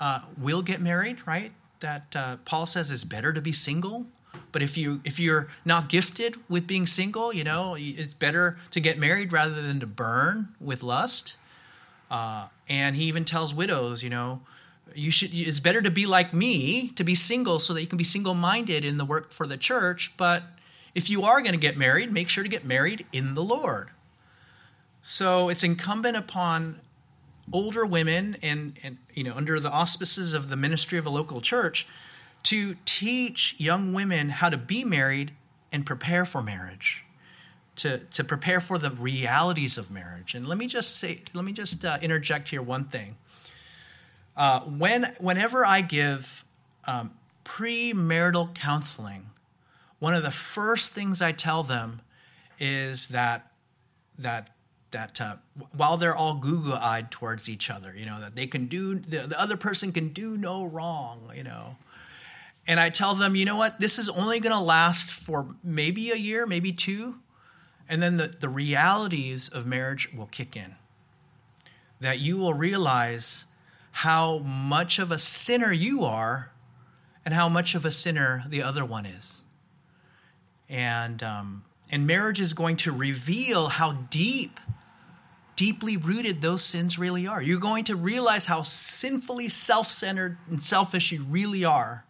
uh, 0.00 0.20
will 0.38 0.62
get 0.62 0.80
married, 0.80 1.26
right? 1.26 1.52
That 1.80 2.16
uh, 2.16 2.36
Paul 2.44 2.66
says 2.66 2.90
it's 2.90 3.04
better 3.04 3.32
to 3.32 3.40
be 3.40 3.52
single. 3.52 4.06
But 4.52 4.62
if 4.62 4.76
you 4.76 5.00
if 5.04 5.18
you're 5.18 5.48
not 5.64 5.88
gifted 5.88 6.36
with 6.48 6.66
being 6.66 6.86
single, 6.86 7.32
you 7.32 7.44
know 7.44 7.74
it's 7.78 8.14
better 8.14 8.58
to 8.70 8.80
get 8.80 8.98
married 8.98 9.32
rather 9.32 9.60
than 9.62 9.80
to 9.80 9.86
burn 9.86 10.48
with 10.60 10.82
lust. 10.82 11.36
Uh, 12.10 12.48
and 12.68 12.96
he 12.96 13.04
even 13.04 13.24
tells 13.24 13.54
widows, 13.54 14.02
you 14.02 14.10
know, 14.10 14.42
you 14.94 15.10
should. 15.10 15.30
It's 15.32 15.60
better 15.60 15.82
to 15.82 15.90
be 15.90 16.06
like 16.06 16.32
me, 16.32 16.88
to 16.96 17.04
be 17.04 17.14
single, 17.14 17.58
so 17.58 17.74
that 17.74 17.80
you 17.80 17.86
can 17.86 17.98
be 17.98 18.04
single-minded 18.04 18.84
in 18.84 18.98
the 18.98 19.04
work 19.04 19.32
for 19.32 19.46
the 19.46 19.56
church. 19.56 20.12
But 20.16 20.44
if 20.94 21.10
you 21.10 21.22
are 21.22 21.40
going 21.40 21.52
to 21.52 21.58
get 21.58 21.76
married, 21.76 22.12
make 22.12 22.28
sure 22.28 22.44
to 22.44 22.50
get 22.50 22.64
married 22.64 23.06
in 23.12 23.34
the 23.34 23.42
Lord. 23.42 23.90
So 25.02 25.48
it's 25.48 25.62
incumbent 25.62 26.16
upon 26.16 26.80
older 27.52 27.86
women 27.86 28.36
and, 28.42 28.76
and 28.82 28.98
you 29.14 29.22
know 29.22 29.34
under 29.34 29.60
the 29.60 29.70
auspices 29.70 30.34
of 30.34 30.48
the 30.48 30.56
ministry 30.56 30.98
of 30.98 31.06
a 31.06 31.10
local 31.10 31.40
church 31.40 31.86
to 32.42 32.76
teach 32.84 33.54
young 33.58 33.92
women 33.92 34.30
how 34.30 34.48
to 34.48 34.56
be 34.56 34.84
married 34.84 35.32
and 35.72 35.86
prepare 35.86 36.24
for 36.24 36.42
marriage 36.42 37.04
to, 37.76 37.98
to 37.98 38.24
prepare 38.24 38.60
for 38.60 38.78
the 38.78 38.90
realities 38.90 39.78
of 39.78 39.90
marriage. 39.90 40.34
And 40.34 40.46
let 40.46 40.58
me 40.58 40.66
just 40.66 40.96
say, 40.96 41.20
let 41.34 41.44
me 41.44 41.52
just 41.52 41.84
uh, 41.84 41.98
interject 42.00 42.48
here 42.48 42.62
one 42.62 42.84
thing. 42.84 43.16
Uh, 44.36 44.60
when, 44.60 45.06
whenever 45.18 45.64
I 45.64 45.80
give 45.80 46.44
um, 46.86 47.12
premarital 47.44 48.54
counseling, 48.54 49.30
one 49.98 50.14
of 50.14 50.22
the 50.22 50.30
first 50.30 50.92
things 50.92 51.22
I 51.22 51.32
tell 51.32 51.62
them 51.62 52.00
is 52.58 53.08
that 53.08 53.50
that 54.18 54.50
that 54.92 55.20
uh, 55.20 55.36
while 55.76 55.96
they're 55.96 56.14
all 56.14 56.36
Google-eyed 56.36 57.10
towards 57.10 57.48
each 57.48 57.70
other, 57.70 57.94
you 57.96 58.06
know 58.06 58.20
that 58.20 58.36
they 58.36 58.46
can 58.46 58.66
do 58.66 58.94
the, 58.94 59.26
the 59.26 59.40
other 59.40 59.56
person 59.56 59.92
can 59.92 60.08
do 60.08 60.36
no 60.38 60.64
wrong, 60.64 61.30
you 61.34 61.42
know. 61.42 61.76
And 62.66 62.80
I 62.80 62.88
tell 62.88 63.14
them, 63.14 63.36
you 63.36 63.44
know 63.44 63.56
what, 63.56 63.78
this 63.78 63.98
is 63.98 64.08
only 64.08 64.40
going 64.40 64.54
to 64.54 64.60
last 64.60 65.08
for 65.08 65.54
maybe 65.62 66.10
a 66.10 66.16
year, 66.16 66.46
maybe 66.46 66.72
two, 66.72 67.16
and 67.88 68.02
then 68.02 68.16
the, 68.16 68.26
the 68.26 68.48
realities 68.48 69.48
of 69.48 69.66
marriage 69.66 70.12
will 70.12 70.26
kick 70.26 70.56
in. 70.56 70.74
That 72.00 72.18
you 72.18 72.36
will 72.38 72.54
realize 72.54 73.46
how 73.96 74.36
much 74.40 74.98
of 74.98 75.10
a 75.10 75.16
sinner 75.16 75.72
you 75.72 76.04
are 76.04 76.52
and 77.24 77.32
how 77.32 77.48
much 77.48 77.74
of 77.74 77.86
a 77.86 77.90
sinner 77.90 78.44
the 78.46 78.62
other 78.62 78.84
one 78.84 79.06
is. 79.06 79.40
And, 80.68 81.22
um, 81.22 81.64
and 81.90 82.06
marriage 82.06 82.38
is 82.38 82.52
going 82.52 82.76
to 82.76 82.92
reveal 82.92 83.68
how 83.68 83.92
deep, 84.10 84.60
deeply 85.56 85.96
rooted 85.96 86.42
those 86.42 86.62
sins 86.62 86.98
really 86.98 87.26
are. 87.26 87.40
You're 87.40 87.58
going 87.58 87.84
to 87.84 87.96
realize 87.96 88.44
how 88.44 88.60
sinfully 88.60 89.48
self 89.48 89.86
centered 89.86 90.36
and 90.50 90.62
selfish 90.62 91.10
you 91.10 91.22
really 91.22 91.64
are 91.64 92.04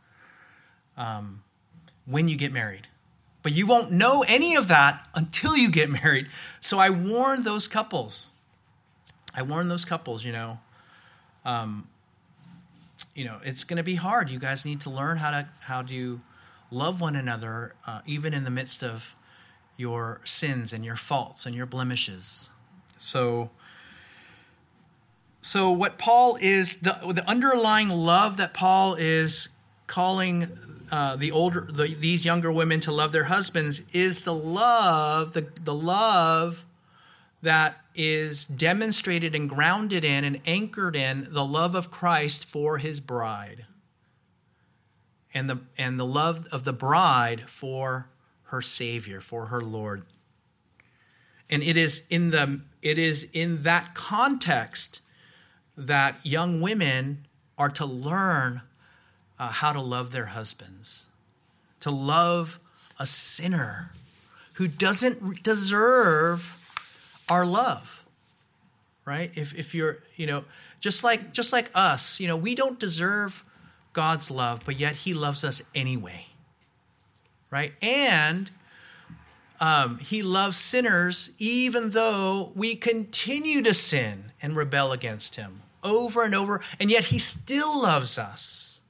um, 0.97 1.45
when 2.05 2.29
you 2.29 2.37
get 2.37 2.53
married. 2.53 2.89
But 3.45 3.53
you 3.53 3.65
won't 3.69 3.93
know 3.93 4.25
any 4.27 4.57
of 4.57 4.67
that 4.67 5.07
until 5.15 5.57
you 5.57 5.71
get 5.71 5.89
married. 5.89 6.27
So 6.59 6.81
I 6.81 6.91
warn 6.91 7.45
those 7.45 7.69
couples. 7.69 8.33
I 9.37 9.43
warn 9.43 9.69
those 9.69 9.85
couples, 9.85 10.25
you 10.25 10.33
know. 10.33 10.59
Um, 11.47 11.89
you 13.15 13.25
know, 13.25 13.39
it's 13.43 13.65
going 13.65 13.79
to 13.79 13.83
be 13.83 13.95
hard. 13.95 14.29
You 14.29 14.39
guys 14.39 14.67
need 14.67 14.81
to 14.83 14.91
learn 14.91 15.17
how 15.19 15.31
to 15.31 15.49
how 15.63 15.83
to 15.83 16.21
love 16.71 17.01
one 17.01 17.17
another, 17.17 17.75
uh, 17.87 18.01
even 18.05 18.35
in 18.35 18.45
the 18.45 18.51
midst 18.51 18.83
of 18.83 19.17
your 19.77 20.21
sins 20.25 20.73
and 20.73 20.85
your 20.85 20.97
faults 20.97 21.47
and 21.47 21.55
your 21.55 21.67
blemishes. 21.67 22.51
So, 22.99 23.51
so 25.41 25.71
what 25.71 25.99
Paul 25.99 26.37
is 26.41 26.77
the 26.77 27.13
the 27.15 27.29
underlying 27.29 27.91
love 27.91 28.37
that 28.39 28.53
Paul 28.53 28.95
is 28.95 29.49
calling 29.87 30.49
uh, 30.91 31.17
the 31.17 31.31
older 31.31 31.69
the, 31.73 31.95
these 31.95 32.25
younger 32.25 32.51
women 32.51 32.81
to 32.81 32.93
love 32.93 33.13
their 33.13 33.25
husbands 33.25 33.83
is 33.93 34.23
the 34.23 34.35
love 34.35 35.33
the, 35.33 35.47
the 35.63 35.75
love 35.75 36.65
that 37.47 37.81
is 37.95 38.45
demonstrated 38.45 39.33
and 39.33 39.49
grounded 39.49 40.05
in 40.05 40.25
and 40.25 40.41
anchored 40.47 40.97
in 40.97 41.29
the 41.31 41.45
love 41.45 41.77
of 41.77 41.93
Christ 41.93 42.45
for 42.45 42.79
his 42.79 42.99
bride. 42.99 43.67
And 45.33 45.49
the 45.49 45.61
and 45.79 45.99
the 46.01 46.07
love 46.07 46.45
of 46.51 46.65
the 46.65 46.73
bride 46.73 47.43
for 47.43 48.09
her 48.47 48.61
savior 48.61 49.21
for 49.21 49.47
her 49.47 49.61
lord. 49.61 50.03
And 51.49 51.63
it 51.63 51.77
is 51.77 52.03
in 52.11 52.31
the 52.31 52.63
it 52.83 52.99
is 52.99 53.29
in 53.33 53.63
that 53.63 53.95
context 53.95 55.01
that 55.77 56.19
young 56.27 56.61
women 56.61 57.27
are 57.57 57.71
to 57.71 57.87
learn 57.87 58.63
uh, 59.39 59.51
how 59.51 59.73
to 59.73 59.81
love 59.81 60.11
their 60.11 60.27
husbands, 60.27 61.07
to 61.79 61.93
love 61.93 62.59
a 62.99 63.07
sinner 63.07 63.93
who 64.55 64.67
doesn't 64.67 65.45
deserve 65.45 66.66
our 67.29 67.45
love, 67.45 68.05
right? 69.05 69.31
If 69.37 69.55
if 69.55 69.75
you're, 69.75 69.99
you 70.17 70.27
know, 70.27 70.45
just 70.81 71.05
like 71.05 71.33
just 71.33 71.53
like 71.53 71.71
us, 71.75 72.21
you 72.21 72.29
know, 72.29 72.37
we 72.37 72.55
don't 72.55 72.79
deserve 72.79 73.45
God's 73.93 74.31
love, 74.31 74.61
but 74.65 74.79
yet 74.79 74.95
He 74.95 75.15
loves 75.15 75.43
us 75.45 75.63
anyway, 75.75 76.27
right? 77.51 77.73
And 77.83 78.51
um, 79.61 79.99
He 79.99 80.23
loves 80.23 80.57
sinners 80.57 81.31
even 81.39 81.91
though 81.91 82.53
we 82.55 82.77
continue 82.77 83.63
to 83.63 83.75
sin 83.75 84.33
and 84.43 84.55
rebel 84.55 84.93
against 84.93 85.37
Him 85.37 85.61
over 85.83 86.25
and 86.25 86.35
over, 86.35 86.61
and 86.79 86.91
yet 86.91 87.05
He 87.05 87.19
still 87.19 87.83
loves 87.83 88.19
us. 88.19 88.83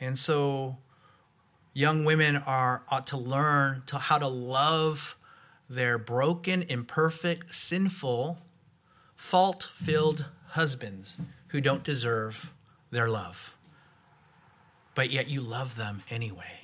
And 0.00 0.18
so, 0.18 0.78
young 1.72 2.04
women 2.04 2.36
are 2.36 2.82
ought 2.88 3.06
to 3.08 3.16
learn 3.16 3.82
to 3.86 3.98
how 3.98 4.18
to 4.18 4.28
love 4.28 5.13
their 5.68 5.98
broken, 5.98 6.62
imperfect, 6.62 7.52
sinful, 7.52 8.38
fault-filled 9.16 10.30
husbands 10.48 11.16
who 11.48 11.60
don't 11.60 11.82
deserve 11.82 12.52
their 12.90 13.08
love. 13.08 13.56
But 14.94 15.10
yet 15.10 15.28
you 15.28 15.40
love 15.40 15.76
them 15.76 16.02
anyway. 16.10 16.60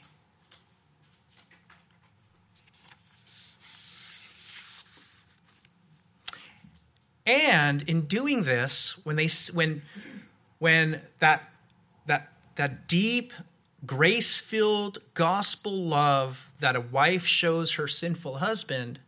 And 7.26 7.82
in 7.88 8.02
doing 8.02 8.42
this, 8.44 8.98
when 9.04 9.16
they 9.16 9.28
when 9.52 9.82
when 10.58 11.00
that 11.20 11.52
that 12.06 12.32
that 12.56 12.88
deep 12.88 13.32
grace-filled 13.86 14.98
gospel 15.14 15.72
love 15.72 16.50
that 16.60 16.76
a 16.76 16.80
wife 16.80 17.24
shows 17.24 17.74
her 17.74 17.88
sinful 17.88 18.38
husband 18.38 19.00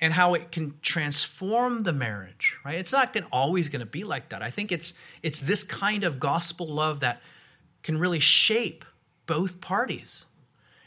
and 0.00 0.12
how 0.12 0.34
it 0.34 0.52
can 0.52 0.74
transform 0.82 1.82
the 1.82 1.92
marriage, 1.92 2.58
right? 2.64 2.78
It's 2.78 2.92
not 2.92 3.12
gonna, 3.12 3.26
always 3.32 3.68
going 3.68 3.80
to 3.80 3.86
be 3.86 4.04
like 4.04 4.28
that. 4.30 4.42
I 4.42 4.50
think 4.50 4.72
it's 4.72 4.92
it's 5.22 5.40
this 5.40 5.62
kind 5.62 6.04
of 6.04 6.20
gospel 6.20 6.66
love 6.66 7.00
that 7.00 7.22
can 7.82 7.98
really 7.98 8.20
shape 8.20 8.84
both 9.26 9.60
parties. 9.60 10.26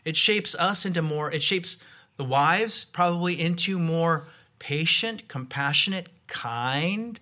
It 0.05 0.15
shapes 0.15 0.55
us 0.55 0.85
into 0.85 1.01
more 1.01 1.31
it 1.31 1.41
shapes 1.41 1.77
the 2.17 2.23
wives 2.23 2.85
probably 2.85 3.39
into 3.39 3.79
more 3.79 4.27
patient, 4.59 5.27
compassionate, 5.27 6.09
kind 6.27 7.19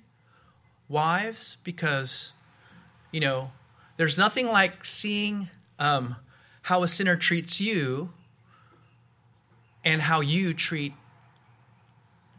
wives 0.89 1.57
because, 1.63 2.33
you 3.11 3.19
know, 3.19 3.51
there's 3.97 4.17
nothing 4.17 4.47
like 4.47 4.85
seeing 4.85 5.49
um, 5.79 6.15
how 6.63 6.83
a 6.83 6.87
sinner 6.87 7.15
treats 7.15 7.59
you 7.59 8.11
and 9.83 10.01
how 10.01 10.21
you 10.21 10.53
treat 10.53 10.93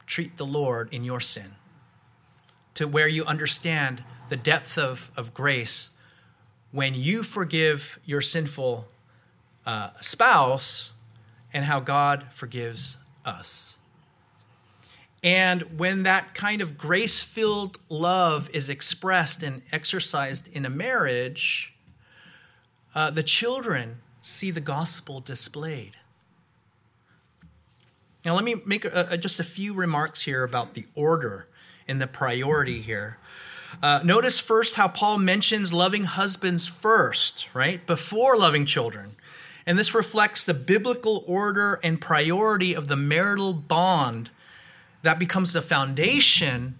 treat 0.06 0.38
the 0.38 0.46
Lord 0.46 0.92
in 0.92 1.04
your 1.04 1.20
sin. 1.20 1.52
To 2.74 2.88
where 2.88 3.08
you 3.08 3.24
understand 3.24 4.02
the 4.30 4.36
depth 4.36 4.78
of, 4.78 5.10
of 5.16 5.34
grace 5.34 5.90
when 6.70 6.94
you 6.94 7.22
forgive 7.22 7.98
your 8.04 8.20
sinful 8.20 8.88
uh, 9.66 9.90
spouse 10.00 10.94
and 11.52 11.64
how 11.64 11.80
God 11.80 12.32
forgives 12.32 12.98
us. 13.24 13.77
And 15.28 15.78
when 15.78 16.04
that 16.04 16.32
kind 16.32 16.62
of 16.62 16.78
grace 16.78 17.22
filled 17.22 17.76
love 17.90 18.48
is 18.54 18.70
expressed 18.70 19.42
and 19.42 19.60
exercised 19.72 20.48
in 20.56 20.64
a 20.64 20.70
marriage, 20.70 21.74
uh, 22.94 23.10
the 23.10 23.22
children 23.22 23.98
see 24.22 24.50
the 24.50 24.62
gospel 24.62 25.20
displayed. 25.20 25.96
Now, 28.24 28.36
let 28.36 28.42
me 28.42 28.54
make 28.64 28.86
a, 28.86 29.08
a, 29.10 29.18
just 29.18 29.38
a 29.38 29.44
few 29.44 29.74
remarks 29.74 30.22
here 30.22 30.44
about 30.44 30.72
the 30.72 30.86
order 30.94 31.46
and 31.86 32.00
the 32.00 32.06
priority 32.06 32.80
here. 32.80 33.18
Uh, 33.82 34.00
notice 34.02 34.40
first 34.40 34.76
how 34.76 34.88
Paul 34.88 35.18
mentions 35.18 35.74
loving 35.74 36.04
husbands 36.04 36.66
first, 36.66 37.54
right? 37.54 37.86
Before 37.86 38.38
loving 38.38 38.64
children. 38.64 39.10
And 39.66 39.78
this 39.78 39.94
reflects 39.94 40.42
the 40.42 40.54
biblical 40.54 41.22
order 41.26 41.80
and 41.82 42.00
priority 42.00 42.72
of 42.72 42.88
the 42.88 42.96
marital 42.96 43.52
bond 43.52 44.30
that 45.02 45.18
becomes 45.18 45.52
the 45.52 45.62
foundation 45.62 46.78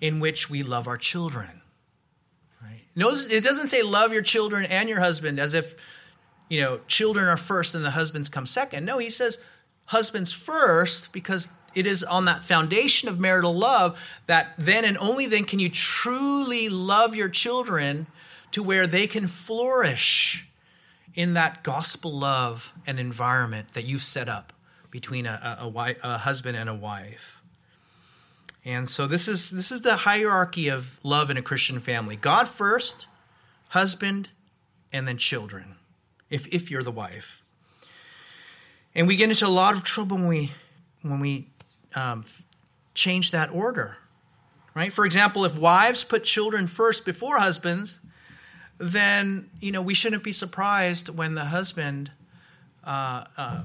in 0.00 0.20
which 0.20 0.50
we 0.50 0.62
love 0.62 0.86
our 0.86 0.96
children. 0.96 1.60
Right? 2.62 2.82
It 2.96 3.44
doesn't 3.44 3.68
say 3.68 3.82
love 3.82 4.12
your 4.12 4.22
children 4.22 4.64
and 4.64 4.88
your 4.88 5.00
husband 5.00 5.38
as 5.38 5.54
if 5.54 5.74
you 6.48 6.60
know 6.60 6.80
children 6.86 7.28
are 7.28 7.36
first 7.36 7.74
and 7.74 7.84
the 7.84 7.92
husbands 7.92 8.28
come 8.28 8.46
second. 8.46 8.84
No, 8.84 8.98
he 8.98 9.10
says 9.10 9.38
husbands 9.86 10.32
first 10.32 11.12
because 11.12 11.52
it 11.74 11.86
is 11.86 12.02
on 12.02 12.24
that 12.24 12.44
foundation 12.44 13.08
of 13.08 13.20
marital 13.20 13.54
love 13.54 14.20
that 14.26 14.54
then 14.58 14.84
and 14.84 14.98
only 14.98 15.26
then 15.26 15.44
can 15.44 15.58
you 15.58 15.68
truly 15.68 16.68
love 16.68 17.14
your 17.14 17.28
children 17.28 18.06
to 18.52 18.62
where 18.62 18.86
they 18.86 19.06
can 19.06 19.26
flourish 19.26 20.48
in 21.14 21.34
that 21.34 21.62
gospel 21.62 22.12
love 22.12 22.76
and 22.86 22.98
environment 22.98 23.72
that 23.72 23.84
you've 23.84 24.02
set 24.02 24.28
up 24.28 24.52
between 24.90 25.26
a, 25.26 25.58
a, 25.60 25.66
a, 25.66 25.94
a 26.02 26.18
husband 26.18 26.56
and 26.56 26.68
a 26.68 26.74
wife. 26.74 27.39
And 28.64 28.88
so 28.88 29.06
this 29.06 29.26
is 29.26 29.50
this 29.50 29.72
is 29.72 29.80
the 29.80 29.96
hierarchy 29.96 30.68
of 30.68 30.98
love 31.02 31.30
in 31.30 31.36
a 31.36 31.42
Christian 31.42 31.80
family. 31.80 32.16
God 32.16 32.46
first, 32.46 33.06
husband, 33.68 34.28
and 34.92 35.08
then 35.08 35.16
children. 35.16 35.76
If 36.28 36.46
if 36.48 36.70
you're 36.70 36.82
the 36.82 36.90
wife. 36.90 37.44
And 38.94 39.06
we 39.06 39.16
get 39.16 39.30
into 39.30 39.46
a 39.46 39.48
lot 39.48 39.74
of 39.74 39.82
trouble 39.82 40.16
when 40.16 40.28
we 40.28 40.52
when 41.02 41.20
we 41.20 41.48
um, 41.94 42.24
change 42.94 43.30
that 43.30 43.50
order. 43.50 43.96
Right? 44.74 44.92
For 44.92 45.04
example, 45.04 45.44
if 45.44 45.58
wives 45.58 46.04
put 46.04 46.22
children 46.22 46.66
first 46.66 47.04
before 47.04 47.38
husbands, 47.38 47.98
then 48.78 49.48
you 49.60 49.72
know 49.72 49.82
we 49.82 49.94
shouldn't 49.94 50.22
be 50.22 50.32
surprised 50.32 51.08
when 51.08 51.34
the 51.34 51.46
husband 51.46 52.10
uh, 52.84 53.24
uh, 53.36 53.62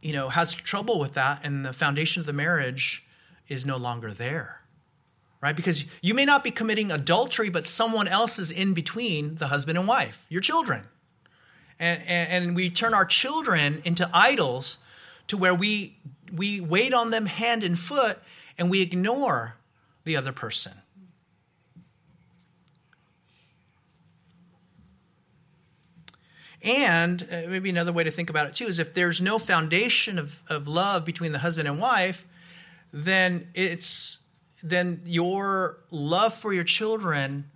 you 0.00 0.12
know 0.12 0.28
has 0.28 0.54
trouble 0.54 1.00
with 1.00 1.14
that 1.14 1.40
and 1.44 1.64
the 1.64 1.72
foundation 1.72 2.20
of 2.20 2.26
the 2.26 2.32
marriage 2.32 3.04
is 3.48 3.66
no 3.66 3.76
longer 3.76 4.12
there. 4.12 4.62
Right? 5.40 5.54
Because 5.54 5.86
you 6.02 6.14
may 6.14 6.24
not 6.24 6.42
be 6.42 6.50
committing 6.50 6.90
adultery, 6.90 7.48
but 7.48 7.66
someone 7.66 8.08
else 8.08 8.38
is 8.38 8.50
in 8.50 8.74
between 8.74 9.36
the 9.36 9.46
husband 9.46 9.78
and 9.78 9.86
wife, 9.86 10.26
your 10.28 10.40
children. 10.40 10.84
And, 11.78 12.02
and, 12.02 12.44
and 12.44 12.56
we 12.56 12.70
turn 12.70 12.92
our 12.92 13.04
children 13.04 13.80
into 13.84 14.08
idols 14.12 14.78
to 15.28 15.36
where 15.36 15.54
we, 15.54 15.96
we 16.32 16.60
wait 16.60 16.92
on 16.92 17.10
them 17.10 17.26
hand 17.26 17.62
and 17.62 17.78
foot 17.78 18.18
and 18.58 18.68
we 18.68 18.82
ignore 18.82 19.56
the 20.04 20.16
other 20.16 20.32
person. 20.32 20.72
And 26.62 27.22
uh, 27.22 27.48
maybe 27.48 27.70
another 27.70 27.92
way 27.92 28.02
to 28.02 28.10
think 28.10 28.30
about 28.30 28.48
it 28.48 28.54
too 28.54 28.66
is 28.66 28.80
if 28.80 28.92
there's 28.92 29.20
no 29.20 29.38
foundation 29.38 30.18
of, 30.18 30.42
of 30.48 30.66
love 30.66 31.04
between 31.04 31.30
the 31.30 31.38
husband 31.38 31.68
and 31.68 31.78
wife, 31.78 32.26
then 32.92 33.48
it's 33.54 34.20
then 34.62 35.00
your 35.04 35.78
love 35.90 36.34
for 36.34 36.52
your 36.52 36.64
children 36.64 37.50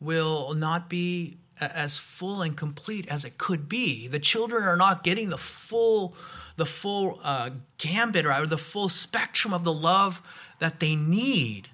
will 0.00 0.54
not 0.54 0.88
be 0.88 1.38
as 1.60 1.96
full 1.96 2.42
and 2.42 2.56
complete 2.56 3.06
as 3.08 3.24
it 3.24 3.38
could 3.38 3.68
be. 3.68 4.08
The 4.08 4.18
children 4.18 4.64
are 4.64 4.76
not 4.76 5.04
getting 5.04 5.28
the 5.28 5.38
full 5.38 6.14
the 6.56 6.66
full 6.66 7.18
uh, 7.24 7.50
gambit 7.78 8.26
or 8.26 8.46
the 8.46 8.58
full 8.58 8.88
spectrum 8.88 9.54
of 9.54 9.64
the 9.64 9.72
love 9.72 10.20
that 10.58 10.80
they 10.80 10.94
need 10.94 11.68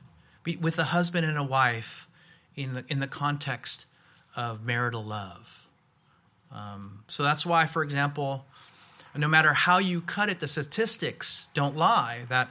with 0.60 0.78
a 0.78 0.84
husband 0.84 1.26
and 1.26 1.36
a 1.36 1.42
wife 1.42 2.08
in 2.54 2.74
the, 2.74 2.84
in 2.88 3.00
the 3.00 3.06
context 3.06 3.86
of 4.36 4.64
marital 4.64 5.02
love. 5.02 5.68
Um, 6.52 7.02
so 7.08 7.22
that's 7.22 7.44
why, 7.44 7.66
for 7.66 7.82
example, 7.82 8.46
no 9.16 9.28
matter 9.28 9.52
how 9.52 9.78
you 9.78 10.00
cut 10.00 10.30
it, 10.30 10.40
the 10.40 10.48
statistics 10.48 11.48
don't 11.54 11.76
lie 11.76 12.24
that 12.28 12.50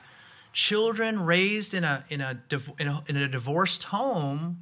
children 0.58 1.24
raised 1.24 1.76
in 1.76 1.84
a 1.84 2.04
in 2.10 2.20
a 2.20 2.42
in 2.80 2.88
a, 2.88 3.04
in 3.08 3.16
a 3.16 3.28
divorced 3.28 3.84
home 3.84 4.58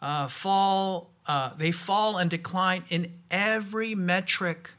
uh, 0.00 0.28
fall 0.28 1.10
uh, 1.26 1.50
they 1.56 1.72
fall 1.72 2.18
and 2.18 2.30
decline 2.30 2.84
in 2.88 3.12
every 3.28 3.96
metric 3.96 4.70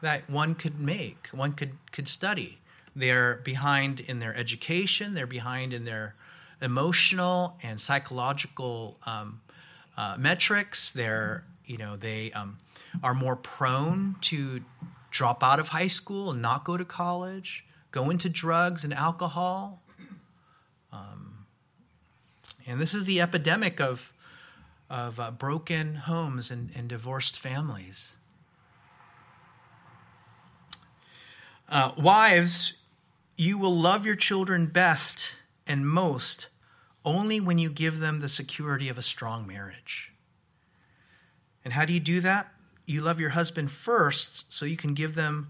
that 0.00 0.28
one 0.28 0.56
could 0.56 0.80
make 0.80 1.28
one 1.28 1.52
could 1.52 1.70
could 1.92 2.08
study. 2.08 2.58
They're 2.96 3.36
behind 3.44 4.00
in 4.00 4.18
their 4.18 4.34
education 4.36 5.14
they're 5.14 5.28
behind 5.28 5.72
in 5.72 5.84
their 5.84 6.16
emotional 6.60 7.56
and 7.62 7.80
psychological 7.80 8.98
um, 9.06 9.42
uh, 9.96 10.16
metrics. 10.18 10.90
They're 10.90 11.44
you 11.66 11.78
know 11.78 11.94
they 11.94 12.32
um, 12.32 12.58
are 13.04 13.14
more 13.14 13.36
prone 13.36 14.16
to 14.22 14.60
drop 15.12 15.44
out 15.44 15.60
of 15.60 15.68
high 15.68 15.86
school 15.86 16.32
and 16.32 16.42
not 16.42 16.64
go 16.64 16.76
to 16.76 16.84
college 16.84 17.64
go 17.92 18.10
into 18.10 18.28
drugs 18.28 18.82
and 18.82 18.92
alcohol 18.92 19.83
and 22.66 22.80
this 22.80 22.94
is 22.94 23.04
the 23.04 23.20
epidemic 23.20 23.80
of, 23.80 24.12
of 24.88 25.20
uh, 25.20 25.30
broken 25.30 25.94
homes 25.94 26.50
and, 26.50 26.70
and 26.74 26.88
divorced 26.88 27.38
families. 27.38 28.16
Uh, 31.68 31.92
wives, 31.98 32.74
you 33.36 33.58
will 33.58 33.74
love 33.74 34.06
your 34.06 34.16
children 34.16 34.66
best 34.66 35.36
and 35.66 35.86
most 35.88 36.48
only 37.04 37.40
when 37.40 37.58
you 37.58 37.68
give 37.68 38.00
them 38.00 38.20
the 38.20 38.28
security 38.28 38.88
of 38.88 38.96
a 38.96 39.02
strong 39.02 39.46
marriage. 39.46 40.12
And 41.64 41.74
how 41.74 41.84
do 41.84 41.92
you 41.92 42.00
do 42.00 42.20
that? 42.20 42.52
You 42.86 43.02
love 43.02 43.20
your 43.20 43.30
husband 43.30 43.70
first 43.70 44.52
so 44.52 44.64
you 44.64 44.76
can 44.76 44.94
give 44.94 45.14
them 45.14 45.48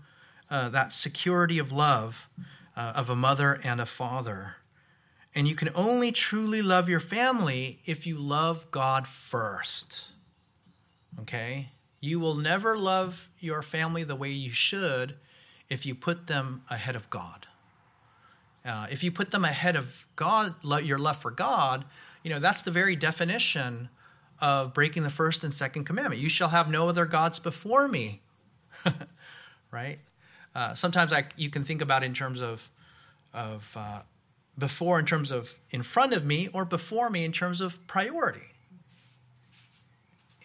uh, 0.51 0.69
that 0.71 0.93
security 0.93 1.59
of 1.59 1.71
love 1.71 2.29
uh, 2.77 2.93
of 2.97 3.09
a 3.09 3.17
mother 3.17 3.61
and 3.63 3.81
a 3.81 3.87
father. 3.87 4.57
And 5.35 5.49
you 5.49 5.55
can 5.55 5.71
only 5.75 6.13
truly 6.13 6.63
love 6.63 6.89
your 6.89 7.01
family 7.01 7.81
if 7.85 8.07
you 8.07 8.17
love 8.17 8.71
God 8.71 9.07
first. 9.09 10.13
Okay? 11.21 11.71
You 12.01 12.21
will 12.21 12.37
never 12.37 12.77
love 12.77 13.31
your 13.41 13.63
family 13.63 14.05
the 14.05 14.15
way 14.15 14.31
you 14.31 14.51
should 14.51 15.17
if 15.69 15.85
you 15.85 15.95
put 15.95 16.27
them 16.27 16.63
ahead 16.71 16.95
of 16.95 17.11
God. 17.11 17.47
Uh, 18.65 18.87
if 18.91 19.03
you 19.03 19.11
put 19.11 19.31
them 19.31 19.45
ahead 19.45 19.77
of 19.77 20.07
God, 20.17 20.55
your 20.85 20.99
love 20.99 21.17
for 21.17 21.31
God, 21.31 21.85
you 22.23 22.31
know, 22.31 22.39
that's 22.39 22.63
the 22.63 22.71
very 22.71 22.97
definition 22.97 23.89
of 24.41 24.73
breaking 24.73 25.03
the 25.03 25.11
first 25.11 25.45
and 25.45 25.53
second 25.53 25.85
commandment. 25.85 26.21
You 26.21 26.29
shall 26.29 26.49
have 26.49 26.71
no 26.71 26.89
other 26.89 27.07
gods 27.07 27.39
before 27.39 27.89
me. 27.89 28.23
right? 29.71 29.99
Uh, 30.55 30.75
sometimes 30.75 31.13
I, 31.13 31.25
you 31.37 31.51
can 31.51 31.65
think 31.65 31.83
about 31.83 32.03
in 32.03 32.15
terms 32.15 32.41
of, 32.41 32.71
of 33.33 33.75
uh, 33.77 34.03
before 34.57 34.99
in 34.99 35.07
terms 35.07 35.31
of 35.31 35.59
in 35.71 35.83
front 35.83 36.13
of 36.13 36.25
me 36.25 36.49
or 36.53 36.65
before 36.65 37.11
me 37.11 37.25
in 37.25 37.33
terms 37.33 37.61
of 37.61 37.85
priority. 37.87 38.55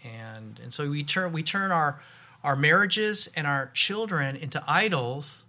And, 0.03 0.59
and 0.61 0.73
so 0.73 0.89
we 0.89 1.03
turn, 1.03 1.33
we 1.33 1.43
turn 1.43 1.71
our, 1.71 2.01
our 2.43 2.55
marriages 2.55 3.29
and 3.35 3.45
our 3.45 3.71
children 3.73 4.35
into 4.35 4.63
idols. 4.67 5.45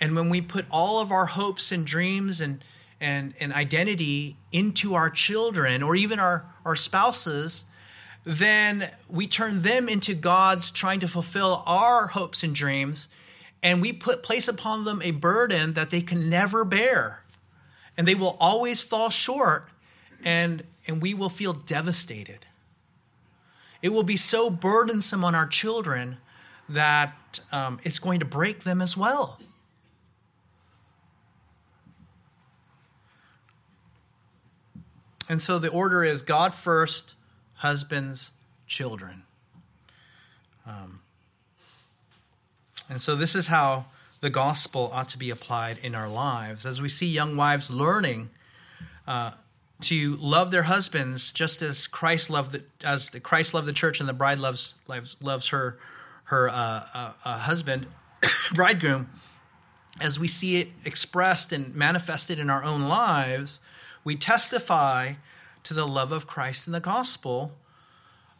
And 0.00 0.14
when 0.14 0.28
we 0.28 0.40
put 0.40 0.66
all 0.70 1.00
of 1.00 1.10
our 1.10 1.26
hopes 1.26 1.72
and 1.72 1.86
dreams 1.86 2.40
and, 2.40 2.62
and, 3.00 3.34
and 3.40 3.52
identity 3.52 4.36
into 4.52 4.94
our 4.94 5.08
children 5.08 5.82
or 5.82 5.94
even 5.94 6.18
our, 6.18 6.52
our 6.64 6.76
spouses, 6.76 7.64
then 8.24 8.90
we 9.10 9.26
turn 9.26 9.62
them 9.62 9.88
into 9.88 10.14
gods 10.14 10.70
trying 10.70 11.00
to 11.00 11.08
fulfill 11.08 11.62
our 11.66 12.08
hopes 12.08 12.42
and 12.42 12.54
dreams. 12.54 13.08
And 13.62 13.80
we 13.80 13.92
put 13.92 14.22
place 14.22 14.48
upon 14.48 14.84
them 14.84 15.00
a 15.02 15.12
burden 15.12 15.74
that 15.74 15.90
they 15.90 16.02
can 16.02 16.28
never 16.28 16.64
bear. 16.64 17.22
And 17.96 18.06
they 18.06 18.14
will 18.14 18.36
always 18.38 18.82
fall 18.82 19.10
short, 19.10 19.68
and, 20.24 20.62
and 20.86 21.00
we 21.00 21.14
will 21.14 21.30
feel 21.30 21.52
devastated. 21.52 22.46
It 23.82 23.90
will 23.90 24.02
be 24.02 24.16
so 24.16 24.50
burdensome 24.50 25.24
on 25.24 25.34
our 25.34 25.46
children 25.46 26.18
that 26.68 27.40
um, 27.52 27.78
it's 27.84 27.98
going 27.98 28.20
to 28.20 28.26
break 28.26 28.64
them 28.64 28.80
as 28.80 28.96
well. 28.96 29.38
And 35.28 35.40
so 35.40 35.58
the 35.58 35.68
order 35.68 36.04
is 36.04 36.22
God 36.22 36.54
first, 36.54 37.14
husbands, 37.54 38.32
children. 38.66 39.22
Um, 40.66 41.00
and 42.88 43.00
so 43.00 43.16
this 43.16 43.34
is 43.34 43.48
how 43.48 43.86
the 44.26 44.30
gospel 44.30 44.90
ought 44.92 45.08
to 45.08 45.18
be 45.18 45.30
applied 45.30 45.78
in 45.84 45.94
our 45.94 46.08
lives. 46.08 46.66
As 46.66 46.82
we 46.82 46.88
see 46.88 47.06
young 47.06 47.36
wives 47.36 47.70
learning 47.70 48.30
uh, 49.06 49.30
to 49.82 50.16
love 50.16 50.50
their 50.50 50.64
husbands 50.64 51.30
just 51.30 51.62
as 51.62 51.86
Christ 51.86 52.28
loved 52.28 52.50
the, 52.50 52.64
as 52.82 53.10
the 53.10 53.20
Christ 53.20 53.54
loved 53.54 53.68
the 53.68 53.72
church 53.72 54.00
and 54.00 54.08
the 54.08 54.12
bride 54.12 54.40
loves 54.40 54.74
loves, 54.88 55.16
loves 55.22 55.46
her 55.50 55.78
her 56.24 56.48
uh, 56.48 56.52
uh, 56.92 57.12
uh 57.24 57.38
husband 57.38 57.86
bridegroom 58.52 59.10
as 60.00 60.18
we 60.18 60.26
see 60.26 60.56
it 60.60 60.70
expressed 60.84 61.52
and 61.52 61.72
manifested 61.76 62.40
in 62.40 62.50
our 62.50 62.64
own 62.64 62.88
lives 62.88 63.60
we 64.02 64.16
testify 64.16 65.12
to 65.62 65.72
the 65.72 65.86
love 65.86 66.10
of 66.10 66.26
Christ 66.26 66.66
in 66.66 66.72
the 66.72 66.80
gospel 66.80 67.52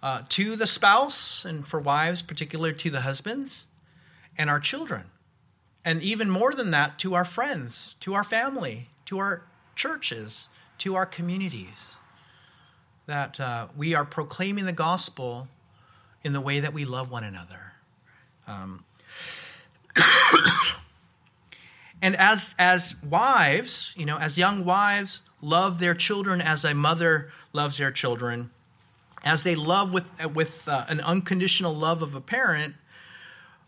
uh, 0.03 0.23
to 0.31 0.57
the 0.57 0.67
spouse 0.67 1.45
and 1.45 1.65
for 1.65 1.79
wives 1.79 2.23
particularly 2.23 2.75
to 2.75 2.91
the 2.91 3.03
husbands 3.03 3.69
and 4.37 4.51
our 4.51 4.59
children 4.59 5.11
and 5.87 6.03
even 6.03 6.29
more 6.29 6.53
than 6.53 6.71
that 6.73 6.99
to 6.99 7.15
our 7.15 7.25
friends 7.25 7.97
to 8.01 8.13
our 8.13 8.25
family 8.25 8.89
to 9.07 9.19
our 9.19 9.45
churches 9.75 10.49
to 10.79 10.95
our 10.95 11.07
communities. 11.07 11.99
That 13.07 13.39
uh, 13.39 13.69
we 13.77 13.95
are 13.95 14.05
proclaiming 14.05 14.67
the 14.67 14.73
gospel 14.73 15.49
in 16.23 16.33
the 16.33 16.41
way 16.41 16.61
that 16.61 16.73
we 16.73 16.85
love 16.85 17.11
one 17.11 17.23
another. 17.23 17.75
Um, 18.49 18.85
and 22.03 22.17
as 22.17 22.55
as 22.59 22.97
wives, 23.03 23.95
you 23.97 24.05
know, 24.05 24.19
as 24.19 24.37
young 24.37 24.65
wives 24.65 25.21
love 25.41 25.79
their 25.79 25.95
children 25.95 26.41
as 26.41 26.65
a 26.65 26.75
mother 26.75 27.31
loves 27.53 27.79
their 27.79 27.93
children, 27.93 28.51
as 29.25 29.45
they 29.45 29.55
love 29.55 29.93
with 29.93 30.13
with 30.35 30.67
uh, 30.69 30.85
an 30.89 31.01
unconditional 31.01 31.75
love 31.75 32.03
of 32.03 32.17
a 32.17 32.21
parent, 32.21 32.75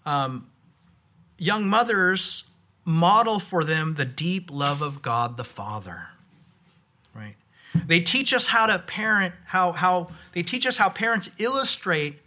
um, 0.04 0.48
young 1.38 1.68
mothers 1.68 2.44
model 2.84 3.38
for 3.38 3.64
them 3.64 3.94
the 3.94 4.04
deep 4.04 4.50
love 4.50 4.82
of 4.82 5.02
God 5.02 5.36
the 5.36 5.44
Father. 5.44 6.08
Right? 7.14 7.36
They 7.86 8.00
teach 8.00 8.34
us 8.34 8.48
how 8.48 8.66
to 8.66 8.78
parent, 8.78 9.34
how, 9.46 9.72
how 9.72 10.10
they 10.32 10.42
teach 10.42 10.66
us 10.66 10.76
how 10.76 10.88
parents 10.88 11.30
illustrate 11.38 12.18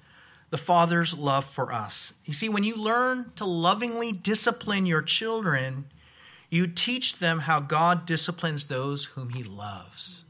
the 0.50 0.58
Father's 0.58 1.18
love 1.18 1.46
for 1.46 1.72
us. 1.72 2.14
You 2.26 2.34
see, 2.34 2.50
when 2.50 2.64
you 2.64 2.76
learn 2.76 3.32
to 3.38 3.46
lovingly 3.46 4.12
discipline 4.12 4.86
your 4.86 5.02
children, 5.02 5.86
you 6.50 6.68
teach 6.68 7.20
them 7.20 7.40
how 7.40 7.62
God 7.62 8.06
disciplines 8.06 8.66
those 8.66 9.06
whom 9.06 9.30
He 9.30 9.44
loves. 9.44 10.26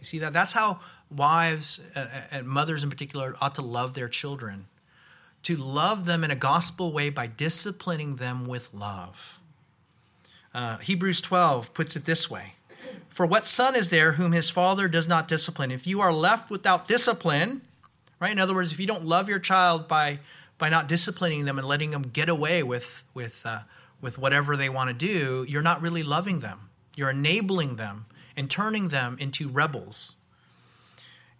You 0.00 0.04
see 0.04 0.18
that? 0.20 0.32
That's 0.32 0.54
how 0.54 0.80
wives 1.14 1.80
uh, 1.94 2.00
uh, 2.00 2.20
and 2.30 2.46
mothers 2.48 2.82
in 2.82 2.90
particular 2.90 3.36
ought 3.40 3.54
to 3.56 3.62
love 3.62 3.94
their 3.94 4.08
children. 4.08 4.64
To 5.44 5.56
love 5.56 6.04
them 6.04 6.22
in 6.22 6.30
a 6.30 6.36
gospel 6.36 6.92
way 6.92 7.10
by 7.10 7.26
disciplining 7.26 8.16
them 8.16 8.46
with 8.46 8.72
love. 8.72 9.40
Uh, 10.54 10.78
Hebrews 10.78 11.20
12 11.20 11.74
puts 11.74 11.96
it 11.96 12.04
this 12.04 12.30
way 12.30 12.54
for 13.12 13.26
what 13.26 13.46
son 13.46 13.76
is 13.76 13.90
there 13.90 14.12
whom 14.12 14.32
his 14.32 14.48
father 14.48 14.88
does 14.88 15.06
not 15.06 15.28
discipline? 15.28 15.70
If 15.70 15.86
you 15.86 16.00
are 16.00 16.12
left 16.12 16.50
without 16.50 16.88
discipline, 16.88 17.60
right? 18.18 18.32
In 18.32 18.38
other 18.38 18.54
words, 18.54 18.72
if 18.72 18.80
you 18.80 18.86
don't 18.86 19.04
love 19.04 19.28
your 19.28 19.38
child 19.38 19.86
by 19.86 20.20
by 20.56 20.68
not 20.68 20.88
disciplining 20.88 21.44
them 21.44 21.58
and 21.58 21.66
letting 21.66 21.90
them 21.90 22.02
get 22.02 22.30
away 22.30 22.62
with 22.62 23.04
with 23.12 23.42
uh, 23.44 23.60
with 24.00 24.16
whatever 24.16 24.56
they 24.56 24.70
want 24.70 24.88
to 24.88 24.94
do, 24.94 25.44
you're 25.46 25.62
not 25.62 25.82
really 25.82 26.02
loving 26.02 26.40
them. 26.40 26.70
You're 26.96 27.10
enabling 27.10 27.76
them 27.76 28.06
and 28.34 28.50
turning 28.50 28.88
them 28.88 29.16
into 29.20 29.48
rebels. 29.48 30.14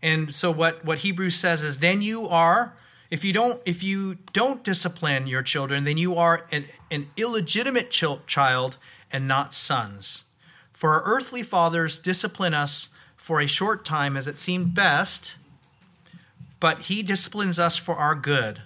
And 0.03 0.35
so 0.35 0.51
what 0.51 0.85
what 0.85 0.99
Hebrews 0.99 1.37
says 1.37 1.63
is 1.63 1.79
then 1.79 2.03
you 2.03 2.29
are 2.29 2.77
if 3.13 3.23
you 3.25 3.33
don't 3.35 3.61
if 3.67 3.83
you 3.83 4.17
don't 4.33 4.65
discipline 4.65 5.27
your 5.27 5.43
children, 5.43 5.85
then 5.85 5.99
you 5.99 6.17
are 6.17 6.47
an, 6.51 6.65
an 6.91 7.11
illegitimate 7.19 7.91
child 7.91 8.79
and 9.13 9.29
not 9.29 9.53
sons. 9.53 10.25
For 10.73 10.95
our 10.95 11.03
earthly 11.05 11.43
fathers 11.43 11.99
discipline 11.99 12.55
us 12.55 12.89
for 13.15 13.39
a 13.39 13.47
short 13.47 13.85
time 13.85 14.17
as 14.17 14.27
it 14.27 14.39
seemed 14.39 14.75
best, 14.75 15.35
but 16.59 16.85
he 16.85 17.03
disciplines 17.03 17.59
us 17.59 17.77
for 17.77 17.97
our 17.97 18.15
good. 18.15 18.63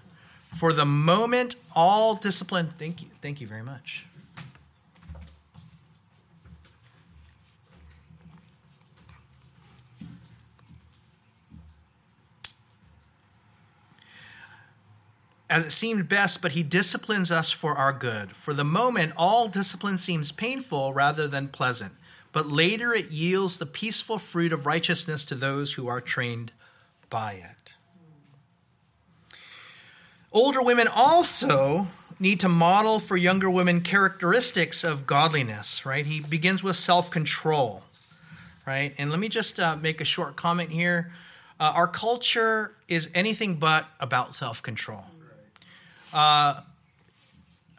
For 0.57 0.73
the 0.73 0.87
moment, 0.87 1.57
all 1.75 2.15
discipline. 2.15 2.69
Thank 2.79 3.03
you. 3.03 3.09
Thank 3.21 3.41
you 3.41 3.49
very 3.49 3.65
much. 3.65 4.07
As 15.49 15.65
it 15.65 15.73
seemed 15.73 16.09
best, 16.09 16.43
but 16.43 16.53
he 16.53 16.63
disciplines 16.63 17.31
us 17.31 17.53
for 17.53 17.75
our 17.75 17.93
good. 17.93 18.33
For 18.33 18.53
the 18.53 18.65
moment, 18.65 19.13
all 19.17 19.49
discipline 19.49 19.99
seems 19.99 20.33
painful 20.33 20.93
rather 20.93 21.29
than 21.29 21.49
pleasant 21.49 21.93
but 22.37 22.49
later 22.49 22.93
it 22.93 23.11
yields 23.11 23.57
the 23.57 23.65
peaceful 23.65 24.19
fruit 24.19 24.53
of 24.53 24.67
righteousness 24.67 25.25
to 25.25 25.35
those 25.35 25.73
who 25.73 25.89
are 25.89 26.03
trained 26.03 26.53
by 27.09 27.33
it. 27.33 27.77
Older 30.33 30.63
women 30.63 30.87
also 30.87 31.87
need 32.21 32.39
to 32.41 32.49
model 32.51 33.01
for 33.01 33.17
younger 33.17 33.49
women 33.49 33.81
characteristics 33.81 34.85
of 34.85 35.07
godliness, 35.07 35.87
right? 35.87 36.05
He 36.05 36.21
begins 36.21 36.63
with 36.63 36.77
self 36.77 37.11
control, 37.11 37.85
right? 38.67 38.95
And 38.99 39.11
let 39.11 39.19
me 39.19 39.31
just 39.31 39.59
uh, 39.59 39.77
make 39.77 40.03
a 40.03 40.05
short 40.05 40.37
comment 40.37 40.69
here. 40.69 41.13
Uh, 41.59 41.73
our 41.75 41.89
culture 41.89 42.77
is 42.87 43.11
anything 43.15 43.55
but 43.55 43.89
about 43.99 44.35
self 44.35 44.63
control. 44.63 45.05
Uh, 46.17 46.63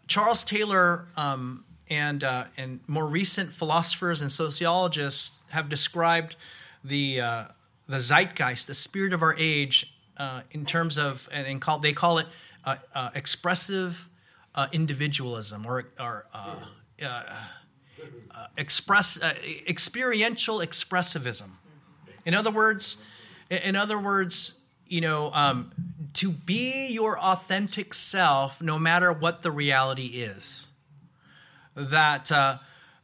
Charles 0.06 0.44
Taylor 0.44 1.08
um, 1.18 1.66
and, 1.90 2.24
uh, 2.24 2.44
and 2.56 2.80
more 2.88 3.08
recent 3.08 3.52
philosophers 3.52 4.22
and 4.22 4.32
sociologists 4.32 5.42
have 5.50 5.70
described 5.70 6.36
the, 6.84 7.20
uh, 7.20 7.46
the 7.90 8.00
zeitgeist, 8.00 8.68
the 8.68 8.76
spirit 8.76 9.12
of 9.12 9.24
our 9.24 9.36
age, 9.40 9.92
uh, 10.18 10.42
in 10.52 10.68
terms 10.68 11.00
of, 11.00 11.28
and, 11.34 11.48
and 11.48 11.60
call, 11.60 11.80
they 11.80 11.94
call 11.94 12.20
it 12.20 12.28
uh, 12.64 13.10
expressive 13.16 14.08
individualism 14.72 15.66
or, 15.66 15.86
or 16.00 16.26
express 18.56 19.20
experiential 19.68 20.60
expressivism. 20.60 21.50
In 22.26 22.36
other 22.36 22.52
words, 22.52 23.04
in 23.50 23.76
other 23.76 24.00
words, 24.00 24.60
you 24.88 25.02
know, 25.02 25.32
um, 25.34 25.72
to 26.18 26.32
be 26.32 26.88
your 26.90 27.18
authentic 27.20 27.94
self, 27.94 28.62
no 28.62 28.78
matter 28.78 29.12
what 29.12 29.42
the 29.42 29.52
reality 29.52 30.08
is. 30.08 30.72
That 31.76 32.32
uh, 32.32 32.58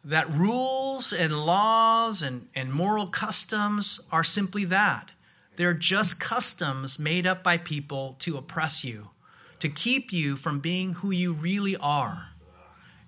that 0.04 0.30
rules 0.30 1.14
and 1.14 1.34
laws 1.46 2.22
and, 2.22 2.48
and 2.56 2.74
moral 2.74 3.08
customs 3.08 4.02
are 4.12 4.24
simply 4.24 4.66
that. 4.66 5.12
They're 5.56 5.74
just 5.74 6.20
customs 6.20 7.00
made 7.00 7.26
up 7.26 7.44
by 7.44 7.58
people 7.58 8.16
to 8.20 8.38
oppress 8.38 8.84
you, 8.84 9.12
to 9.60 9.70
keep 9.70 10.12
you 10.12 10.36
from 10.36 10.60
being 10.60 10.94
who 10.96 11.12
you 11.12 11.34
really 11.34 11.78
are. 11.78 12.32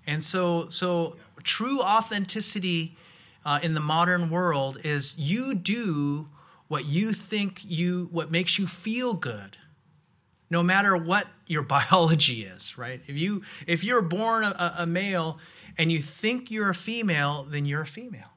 And 0.06 0.22
so, 0.22 0.68
so 0.68 1.16
true 1.42 1.80
authenticity 1.80 2.96
uh, 3.44 3.58
in 3.62 3.74
the 3.74 3.80
modern 3.80 4.30
world 4.30 4.78
is 4.82 5.18
you 5.18 5.54
do 5.54 6.28
what 6.68 6.84
you 6.84 7.12
think 7.12 7.60
you, 7.64 8.08
what 8.10 8.30
makes 8.30 8.58
you 8.58 8.66
feel 8.66 9.14
good, 9.14 9.56
no 10.50 10.62
matter 10.62 10.96
what 10.96 11.26
your 11.46 11.62
biology 11.76 12.42
is, 12.42 12.76
right? 12.78 13.00
If 13.06 13.18
you 13.18 13.42
if 13.66 13.84
you're 13.84 14.02
born 14.02 14.44
a, 14.44 14.74
a 14.78 14.86
male 14.86 15.38
and 15.78 15.92
you 15.92 15.98
think 15.98 16.50
you're 16.50 16.70
a 16.70 16.74
female, 16.74 17.46
then 17.48 17.66
you're 17.66 17.82
a 17.82 17.86
female. 17.86 18.30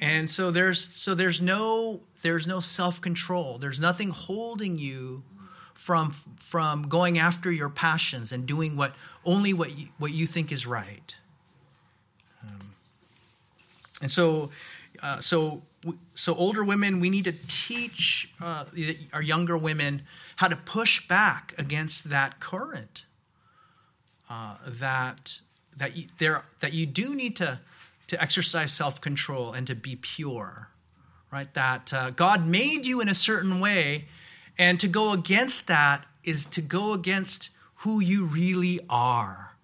And 0.00 0.28
so 0.28 0.50
there's 0.50 0.94
so 0.94 1.14
there's 1.14 1.40
no 1.40 2.02
there's 2.22 2.46
no 2.46 2.60
self-control. 2.60 3.58
There's 3.58 3.80
nothing 3.80 4.10
holding 4.10 4.78
you 4.78 5.24
from 5.72 6.10
from 6.10 6.82
going 6.82 7.18
after 7.18 7.50
your 7.50 7.70
passions 7.70 8.32
and 8.32 8.46
doing 8.46 8.76
what 8.76 8.94
only 9.24 9.54
what 9.54 9.76
you, 9.76 9.86
what 9.98 10.12
you 10.12 10.26
think 10.26 10.52
is 10.52 10.66
right. 10.66 11.16
Um, 12.46 12.72
and 14.02 14.10
so 14.10 14.50
uh, 15.02 15.20
so 15.20 15.62
so 16.14 16.34
older 16.34 16.64
women 16.64 17.00
we 17.00 17.10
need 17.10 17.24
to 17.24 17.34
teach 17.48 18.32
uh, 18.40 18.64
our 19.12 19.22
younger 19.22 19.56
women 19.56 20.02
how 20.36 20.48
to 20.48 20.56
push 20.56 21.06
back 21.08 21.54
against 21.58 22.10
that 22.10 22.40
current 22.40 23.04
uh, 24.30 24.56
that 24.66 25.40
that 25.76 25.96
you, 25.96 26.06
there 26.18 26.44
that 26.60 26.72
you 26.72 26.86
do 26.86 27.14
need 27.14 27.36
to 27.36 27.60
to 28.06 28.20
exercise 28.22 28.72
self-control 28.72 29.52
and 29.52 29.66
to 29.66 29.74
be 29.74 29.96
pure 29.96 30.68
right? 31.32 31.52
That 31.54 31.92
uh, 31.92 32.10
god 32.10 32.46
made 32.46 32.86
you 32.86 33.00
in 33.00 33.08
a 33.08 33.14
certain 33.14 33.60
way 33.60 34.06
and 34.58 34.80
to 34.80 34.88
go 34.88 35.12
against 35.12 35.66
that 35.68 36.06
is 36.24 36.46
to 36.46 36.62
go 36.62 36.92
against 36.92 37.50
who 37.80 38.00
you 38.00 38.24
really 38.24 38.80
are 38.88 39.55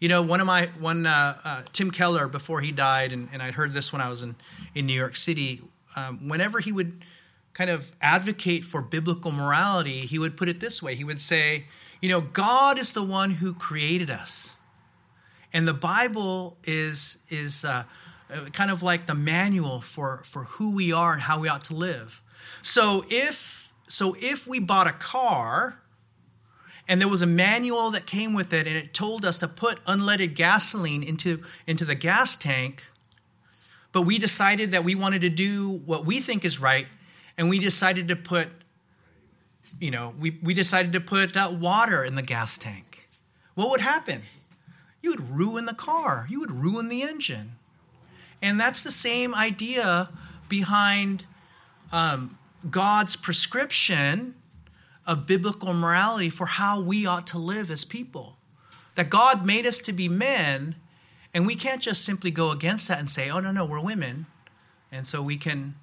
you 0.00 0.08
know 0.08 0.22
one 0.22 0.40
of 0.40 0.46
my 0.46 0.66
one 0.78 1.06
uh, 1.06 1.38
uh, 1.44 1.62
tim 1.72 1.90
keller 1.90 2.28
before 2.28 2.60
he 2.60 2.72
died 2.72 3.12
and, 3.12 3.28
and 3.32 3.42
i 3.42 3.50
heard 3.50 3.72
this 3.72 3.92
when 3.92 4.00
i 4.00 4.08
was 4.08 4.22
in, 4.22 4.36
in 4.74 4.86
new 4.86 4.92
york 4.92 5.16
city 5.16 5.60
um, 5.96 6.28
whenever 6.28 6.60
he 6.60 6.72
would 6.72 7.00
kind 7.54 7.70
of 7.70 7.96
advocate 8.00 8.64
for 8.64 8.82
biblical 8.82 9.32
morality 9.32 10.00
he 10.00 10.18
would 10.18 10.36
put 10.36 10.48
it 10.48 10.60
this 10.60 10.82
way 10.82 10.94
he 10.94 11.04
would 11.04 11.20
say 11.20 11.64
you 12.00 12.08
know 12.08 12.20
god 12.20 12.78
is 12.78 12.92
the 12.92 13.02
one 13.02 13.30
who 13.30 13.54
created 13.54 14.10
us 14.10 14.56
and 15.56 15.66
the 15.66 15.72
Bible 15.72 16.58
is, 16.64 17.16
is 17.30 17.64
uh, 17.64 17.84
kind 18.52 18.70
of 18.70 18.82
like 18.82 19.06
the 19.06 19.14
manual 19.14 19.80
for, 19.80 20.18
for 20.24 20.44
who 20.44 20.74
we 20.74 20.92
are 20.92 21.14
and 21.14 21.22
how 21.22 21.40
we 21.40 21.48
ought 21.48 21.64
to 21.64 21.74
live. 21.74 22.20
So 22.60 23.06
if, 23.08 23.72
so 23.88 24.14
if 24.20 24.46
we 24.46 24.60
bought 24.60 24.86
a 24.86 24.92
car 24.92 25.80
and 26.88 27.00
there 27.00 27.08
was 27.08 27.22
a 27.22 27.26
manual 27.26 27.90
that 27.90 28.06
came 28.06 28.32
with 28.32 28.52
it 28.52 28.66
and 28.66 28.76
it 28.76 28.94
told 28.94 29.24
us 29.24 29.38
to 29.38 29.48
put 29.48 29.84
unleaded 29.84 30.34
gasoline 30.34 31.02
into, 31.02 31.42
into 31.66 31.84
the 31.84 31.94
gas 31.94 32.36
tank, 32.36 32.84
but 33.92 34.02
we 34.02 34.18
decided 34.18 34.70
that 34.70 34.84
we 34.84 34.94
wanted 34.94 35.22
to 35.22 35.28
do 35.28 35.70
what 35.70 36.04
we 36.04 36.20
think 36.20 36.44
is 36.44 36.60
right 36.60 36.86
and 37.38 37.48
we 37.48 37.58
decided 37.58 38.08
to 38.08 38.16
put 38.16 38.48
you 39.78 39.90
know 39.90 40.14
we, 40.18 40.38
we 40.42 40.54
decided 40.54 40.92
to 40.92 41.00
put 41.00 41.36
uh, 41.36 41.50
water 41.52 42.04
in 42.04 42.14
the 42.14 42.22
gas 42.22 42.56
tank. 42.56 43.08
What 43.54 43.70
would 43.70 43.80
happen? 43.80 44.22
You 45.02 45.10
would 45.10 45.30
ruin 45.30 45.66
the 45.66 45.74
car, 45.74 46.26
you 46.28 46.40
would 46.40 46.50
ruin 46.50 46.88
the 46.88 47.02
engine. 47.02 47.52
And 48.42 48.60
that's 48.60 48.82
the 48.82 48.90
same 48.90 49.34
idea 49.34 50.10
behind 50.48 51.24
um, 51.90 52.38
God's 52.70 53.16
prescription 53.16 54.34
of 55.06 55.26
biblical 55.26 55.72
morality 55.72 56.30
for 56.30 56.46
how 56.46 56.80
we 56.80 57.06
ought 57.06 57.26
to 57.28 57.38
live 57.38 57.70
as 57.70 57.84
people. 57.84 58.36
That 58.94 59.10
God 59.10 59.44
made 59.44 59.66
us 59.66 59.78
to 59.80 59.92
be 59.92 60.08
men, 60.08 60.76
and 61.34 61.46
we 61.46 61.54
can't 61.54 61.82
just 61.82 62.04
simply 62.04 62.30
go 62.30 62.50
against 62.50 62.88
that 62.88 62.98
and 62.98 63.10
say, 63.10 63.30
oh, 63.30 63.40
no, 63.40 63.52
no, 63.52 63.64
we're 63.64 63.80
women. 63.80 64.26
And 64.90 65.06
so 65.06 65.22
we 65.22 65.36
can 65.36 65.74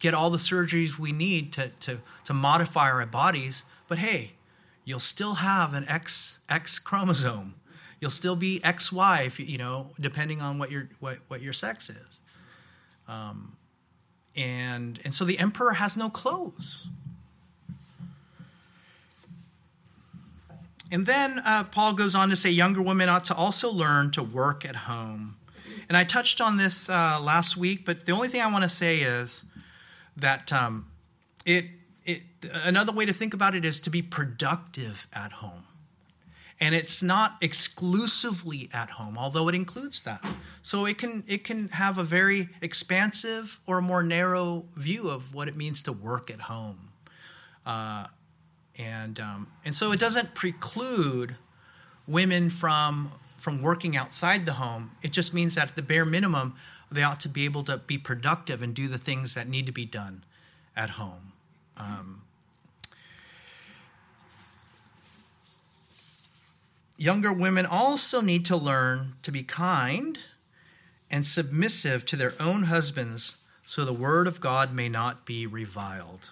get 0.00 0.14
all 0.14 0.30
the 0.30 0.38
surgeries 0.38 0.98
we 0.98 1.12
need 1.12 1.52
to, 1.52 1.68
to, 1.80 2.00
to 2.24 2.34
modify 2.34 2.90
our 2.90 3.06
bodies. 3.06 3.64
But 3.86 3.98
hey, 3.98 4.32
you'll 4.84 5.00
still 5.00 5.34
have 5.34 5.74
an 5.74 5.88
X, 5.88 6.40
X 6.48 6.78
chromosome 6.78 7.54
you'll 8.04 8.10
still 8.10 8.36
be 8.36 8.60
XY, 8.60 9.26
if, 9.26 9.40
you 9.40 9.56
know, 9.56 9.86
depending 9.98 10.42
on 10.42 10.58
what 10.58 10.70
your 10.70 10.90
what, 11.00 11.16
what 11.28 11.40
your 11.40 11.54
sex 11.54 11.88
is. 11.88 12.20
Um, 13.08 13.56
and 14.36 15.00
and 15.04 15.14
so 15.14 15.24
the 15.24 15.38
emperor 15.38 15.72
has 15.72 15.96
no 15.96 16.10
clothes. 16.10 16.88
And 20.94 21.06
then 21.06 21.40
uh, 21.40 21.64
Paul 21.64 21.94
goes 21.94 22.14
on 22.14 22.30
to 22.30 22.36
say 22.36 22.50
younger 22.50 22.80
women 22.80 23.08
ought 23.08 23.24
to 23.24 23.34
also 23.34 23.68
learn 23.68 24.12
to 24.12 24.22
work 24.22 24.64
at 24.64 24.76
home. 24.76 25.34
And 25.88 25.96
I 25.96 26.04
touched 26.04 26.40
on 26.40 26.56
this 26.56 26.88
uh, 26.88 27.18
last 27.20 27.56
week, 27.56 27.84
but 27.84 28.06
the 28.06 28.12
only 28.12 28.28
thing 28.28 28.40
I 28.40 28.46
want 28.46 28.62
to 28.62 28.68
say 28.68 29.00
is 29.00 29.44
that 30.16 30.52
um, 30.52 30.86
it, 31.44 31.64
it 32.04 32.22
another 32.44 32.92
way 32.92 33.06
to 33.06 33.12
think 33.12 33.34
about 33.34 33.56
it 33.56 33.64
is 33.64 33.80
to 33.80 33.90
be 33.90 34.02
productive 34.02 35.08
at 35.12 35.32
home. 35.32 35.64
And 36.60 36.76
it's 36.76 37.02
not 37.02 37.38
exclusively 37.40 38.68
at 38.72 38.90
home, 38.90 39.18
although 39.18 39.48
it 39.48 39.56
includes 39.56 40.00
that. 40.02 40.24
So 40.62 40.86
it 40.86 40.96
can 40.96 41.24
it 41.26 41.42
can 41.42 41.70
have 41.70 41.98
a 41.98 42.04
very 42.04 42.50
expansive 42.62 43.58
or 43.66 43.82
more 43.82 44.04
narrow 44.04 44.66
view 44.76 45.08
of 45.08 45.34
what 45.34 45.48
it 45.48 45.56
means 45.56 45.82
to 45.82 45.92
work 45.92 46.30
at 46.30 46.42
home. 46.42 46.92
Uh, 47.66 48.06
and 48.78 49.20
um, 49.20 49.46
and 49.64 49.74
so 49.74 49.92
it 49.92 50.00
doesn't 50.00 50.34
preclude 50.34 51.36
women 52.06 52.50
from 52.50 53.12
from 53.36 53.60
working 53.60 53.96
outside 53.96 54.46
the 54.46 54.54
home. 54.54 54.92
It 55.02 55.12
just 55.12 55.34
means 55.34 55.54
that 55.56 55.68
at 55.68 55.76
the 55.76 55.82
bare 55.82 56.06
minimum, 56.06 56.54
they 56.90 57.02
ought 57.02 57.20
to 57.20 57.28
be 57.28 57.44
able 57.44 57.62
to 57.64 57.76
be 57.76 57.98
productive 57.98 58.62
and 58.62 58.74
do 58.74 58.88
the 58.88 58.98
things 58.98 59.34
that 59.34 59.48
need 59.48 59.66
to 59.66 59.72
be 59.72 59.84
done 59.84 60.24
at 60.74 60.90
home. 60.90 61.32
Um, 61.76 62.22
younger 66.96 67.32
women 67.32 67.66
also 67.66 68.20
need 68.20 68.44
to 68.46 68.56
learn 68.56 69.14
to 69.22 69.32
be 69.32 69.42
kind 69.42 70.18
and 71.10 71.26
submissive 71.26 72.06
to 72.06 72.16
their 72.16 72.34
own 72.40 72.64
husbands 72.64 73.36
so 73.66 73.84
the 73.84 73.92
word 73.92 74.26
of 74.26 74.40
God 74.40 74.72
may 74.72 74.88
not 74.88 75.24
be 75.24 75.46
reviled. 75.46 76.30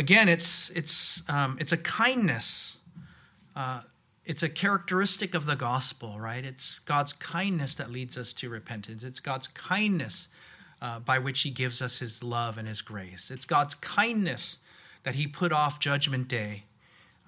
Again, 0.00 0.30
it's, 0.30 0.70
it's, 0.70 1.22
um, 1.28 1.58
it's 1.60 1.72
a 1.72 1.76
kindness. 1.76 2.78
Uh, 3.54 3.82
it's 4.24 4.42
a 4.42 4.48
characteristic 4.48 5.34
of 5.34 5.44
the 5.44 5.56
gospel, 5.56 6.18
right? 6.18 6.42
It's 6.42 6.78
God's 6.78 7.12
kindness 7.12 7.74
that 7.74 7.90
leads 7.90 8.16
us 8.16 8.32
to 8.34 8.48
repentance. 8.48 9.04
It's 9.04 9.20
God's 9.20 9.48
kindness 9.48 10.30
uh, 10.80 11.00
by 11.00 11.18
which 11.18 11.42
He 11.42 11.50
gives 11.50 11.82
us 11.82 11.98
His 11.98 12.24
love 12.24 12.56
and 12.56 12.66
His 12.66 12.80
grace. 12.80 13.30
It's 13.30 13.44
God's 13.44 13.74
kindness 13.74 14.60
that 15.02 15.16
He 15.16 15.26
put 15.26 15.52
off 15.52 15.78
Judgment 15.80 16.28
Day 16.28 16.64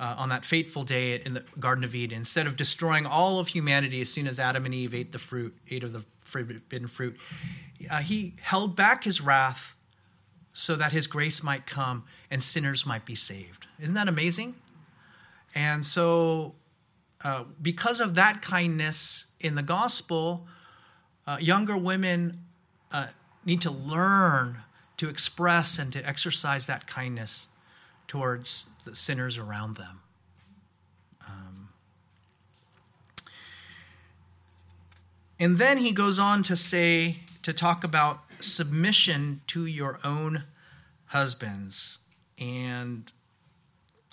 uh, 0.00 0.14
on 0.16 0.30
that 0.30 0.46
fateful 0.46 0.82
day 0.82 1.16
in 1.16 1.34
the 1.34 1.44
Garden 1.60 1.84
of 1.84 1.94
Eden, 1.94 2.16
instead 2.16 2.46
of 2.46 2.56
destroying 2.56 3.04
all 3.04 3.38
of 3.38 3.48
humanity 3.48 4.00
as 4.00 4.08
soon 4.08 4.26
as 4.26 4.40
Adam 4.40 4.64
and 4.64 4.72
Eve 4.72 4.94
ate 4.94 5.12
the 5.12 5.18
fruit, 5.18 5.54
ate 5.70 5.82
of 5.82 5.92
the 5.92 6.06
forbidden 6.24 6.88
fruit, 6.88 7.18
uh, 7.90 7.98
he 7.98 8.32
held 8.40 8.74
back 8.74 9.04
his 9.04 9.20
wrath 9.20 9.76
so 10.52 10.76
that 10.76 10.92
his 10.92 11.06
grace 11.06 11.42
might 11.42 11.66
come 11.66 12.04
and 12.30 12.42
sinners 12.42 12.84
might 12.86 13.04
be 13.04 13.14
saved. 13.14 13.66
Isn't 13.80 13.94
that 13.94 14.08
amazing? 14.08 14.54
And 15.54 15.84
so, 15.84 16.54
uh, 17.24 17.44
because 17.60 18.00
of 18.00 18.14
that 18.14 18.42
kindness 18.42 19.26
in 19.40 19.54
the 19.54 19.62
gospel, 19.62 20.46
uh, 21.26 21.38
younger 21.40 21.76
women 21.76 22.38
uh, 22.90 23.08
need 23.44 23.60
to 23.62 23.70
learn 23.70 24.58
to 24.96 25.08
express 25.08 25.78
and 25.78 25.92
to 25.92 26.06
exercise 26.06 26.66
that 26.66 26.86
kindness 26.86 27.48
towards 28.06 28.68
the 28.84 28.94
sinners 28.94 29.38
around 29.38 29.76
them. 29.76 30.00
Um, 31.26 31.68
and 35.38 35.58
then 35.58 35.78
he 35.78 35.92
goes 35.92 36.18
on 36.18 36.42
to 36.44 36.56
say, 36.56 37.16
to 37.42 37.52
talk 37.52 37.84
about 37.84 38.20
submission 38.42 39.40
to 39.48 39.66
your 39.66 39.98
own 40.04 40.44
husbands. 41.06 41.98
And 42.38 43.10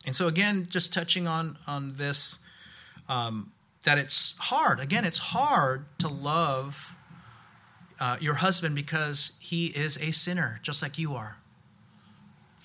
and 0.06 0.16
so 0.16 0.28
again, 0.28 0.66
just 0.68 0.94
touching 0.94 1.28
on 1.28 1.58
on 1.68 1.94
this, 1.94 2.40
um, 3.08 3.52
that 3.84 3.98
it's 3.98 4.36
hard. 4.38 4.80
Again, 4.80 5.06
it's 5.06 5.20
hard 5.20 5.86
to 6.00 6.08
love 6.08 6.96
uh, 8.00 8.18
your 8.20 8.36
husband 8.36 8.76
because 8.76 9.34
he 9.40 9.68
is 9.68 9.98
a 9.98 10.12
sinner, 10.12 10.60
just 10.64 10.82
like 10.82 10.98
you 10.98 11.14
are. 11.14 11.38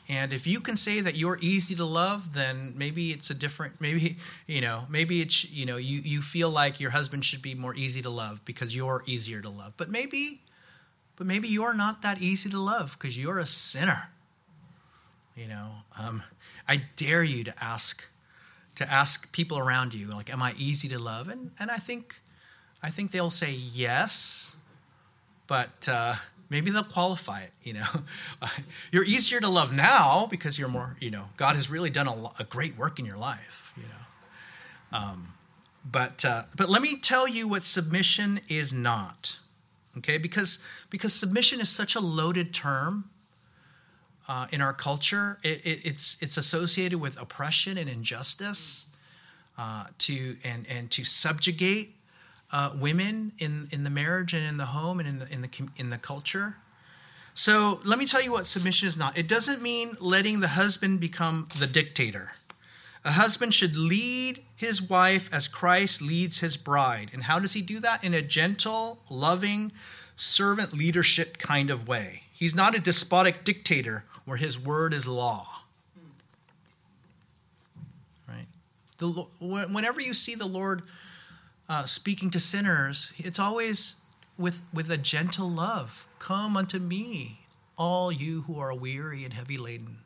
And 0.08 0.34
if 0.34 0.46
you 0.46 0.60
can 0.60 0.76
say 0.76 1.00
that 1.00 1.16
you're 1.16 1.38
easy 1.40 1.74
to 1.76 1.84
love, 1.84 2.34
then 2.34 2.74
maybe 2.76 3.10
it's 3.10 3.30
a 3.30 3.34
different, 3.34 3.80
maybe, 3.80 4.18
you 4.46 4.60
know, 4.60 4.84
maybe 4.90 5.22
it's, 5.22 5.50
you 5.50 5.64
know, 5.64 5.78
you, 5.78 6.00
you 6.00 6.20
feel 6.20 6.50
like 6.50 6.78
your 6.78 6.90
husband 6.90 7.24
should 7.24 7.40
be 7.40 7.54
more 7.54 7.74
easy 7.74 8.02
to 8.02 8.10
love 8.10 8.44
because 8.44 8.76
you're 8.76 9.02
easier 9.06 9.40
to 9.40 9.48
love. 9.48 9.72
But 9.78 9.90
maybe, 9.90 10.42
but 11.16 11.26
maybe 11.26 11.48
you're 11.48 11.74
not 11.74 12.02
that 12.02 12.20
easy 12.20 12.48
to 12.50 12.60
love 12.60 12.96
because 12.98 13.18
you're 13.18 13.38
a 13.38 13.46
sinner. 13.46 14.10
You 15.36 15.48
know, 15.48 15.70
um, 15.98 16.22
I 16.68 16.82
dare 16.96 17.24
you 17.24 17.44
to 17.44 17.64
ask, 17.64 18.08
to 18.76 18.90
ask 18.90 19.32
people 19.32 19.58
around 19.58 19.94
you, 19.94 20.08
like, 20.10 20.32
am 20.32 20.42
I 20.42 20.54
easy 20.56 20.88
to 20.88 20.98
love? 20.98 21.28
And, 21.28 21.50
and 21.58 21.70
I 21.70 21.76
think, 21.76 22.20
I 22.82 22.90
think 22.90 23.10
they'll 23.10 23.30
say 23.30 23.52
yes, 23.52 24.56
but, 25.46 25.88
uh, 25.88 26.14
maybe 26.50 26.70
they'll 26.70 26.84
qualify 26.84 27.40
it 27.40 27.52
you 27.62 27.72
know 27.72 27.86
you're 28.92 29.04
easier 29.04 29.40
to 29.40 29.48
love 29.48 29.72
now 29.72 30.26
because 30.30 30.58
you're 30.58 30.68
more 30.68 30.94
you 31.00 31.10
know 31.10 31.24
god 31.36 31.56
has 31.56 31.70
really 31.70 31.90
done 31.90 32.06
a, 32.06 32.14
a 32.38 32.44
great 32.44 32.76
work 32.76 32.98
in 32.98 33.04
your 33.04 33.16
life 33.16 33.72
you 33.76 33.82
know 33.82 34.98
um, 34.98 35.32
but 35.84 36.24
uh, 36.24 36.44
but 36.56 36.68
let 36.68 36.80
me 36.80 36.96
tell 36.96 37.26
you 37.26 37.48
what 37.48 37.64
submission 37.64 38.40
is 38.48 38.72
not 38.72 39.38
okay 39.96 40.18
because 40.18 40.58
because 40.90 41.12
submission 41.12 41.60
is 41.60 41.68
such 41.68 41.94
a 41.94 42.00
loaded 42.00 42.52
term 42.52 43.10
uh, 44.28 44.46
in 44.52 44.60
our 44.60 44.72
culture 44.72 45.38
it, 45.42 45.60
it, 45.64 45.80
it's 45.84 46.16
it's 46.20 46.36
associated 46.36 47.00
with 47.00 47.20
oppression 47.20 47.78
and 47.78 47.88
injustice 47.88 48.86
uh, 49.58 49.84
to 49.98 50.36
and 50.44 50.66
and 50.68 50.90
to 50.90 51.04
subjugate 51.04 51.94
uh, 52.54 52.70
women 52.78 53.32
in, 53.38 53.66
in 53.72 53.82
the 53.82 53.90
marriage 53.90 54.32
and 54.32 54.46
in 54.46 54.56
the 54.56 54.66
home 54.66 55.00
and 55.00 55.08
in 55.08 55.18
the, 55.18 55.32
in, 55.32 55.42
the, 55.42 55.68
in 55.76 55.90
the 55.90 55.98
culture. 55.98 56.54
So 57.34 57.80
let 57.84 57.98
me 57.98 58.06
tell 58.06 58.22
you 58.22 58.30
what 58.30 58.46
submission 58.46 58.86
is 58.86 58.96
not. 58.96 59.18
It 59.18 59.26
doesn't 59.26 59.60
mean 59.60 59.96
letting 60.00 60.38
the 60.38 60.48
husband 60.48 61.00
become 61.00 61.48
the 61.58 61.66
dictator. 61.66 62.32
A 63.04 63.12
husband 63.12 63.52
should 63.52 63.76
lead 63.76 64.42
his 64.56 64.80
wife 64.80 65.28
as 65.32 65.46
Christ 65.46 66.00
leads 66.00 66.40
his 66.40 66.56
bride. 66.56 67.10
And 67.12 67.24
how 67.24 67.38
does 67.38 67.52
he 67.52 67.60
do 67.60 67.78
that? 67.80 68.02
In 68.02 68.14
a 68.14 68.22
gentle, 68.22 69.00
loving, 69.10 69.72
servant 70.16 70.72
leadership 70.72 71.36
kind 71.36 71.70
of 71.70 71.86
way. 71.86 72.22
He's 72.32 72.54
not 72.54 72.74
a 72.74 72.78
despotic 72.78 73.44
dictator 73.44 74.04
where 74.24 74.38
his 74.38 74.58
word 74.58 74.94
is 74.94 75.06
law. 75.06 75.46
Right? 78.26 78.46
The, 78.98 79.08
whenever 79.40 80.00
you 80.00 80.14
see 80.14 80.34
the 80.34 80.46
Lord 80.46 80.82
uh, 81.68 81.84
speaking 81.84 82.30
to 82.30 82.40
sinners, 82.40 83.12
it's 83.18 83.38
always 83.38 83.96
with, 84.38 84.62
with 84.72 84.90
a 84.90 84.96
gentle 84.96 85.50
love. 85.50 86.06
Come 86.18 86.56
unto 86.56 86.78
me, 86.78 87.40
all 87.76 88.10
you 88.10 88.42
who 88.42 88.58
are 88.58 88.74
weary 88.74 89.24
and 89.24 89.34
heavy 89.34 89.58
laden, 89.58 89.98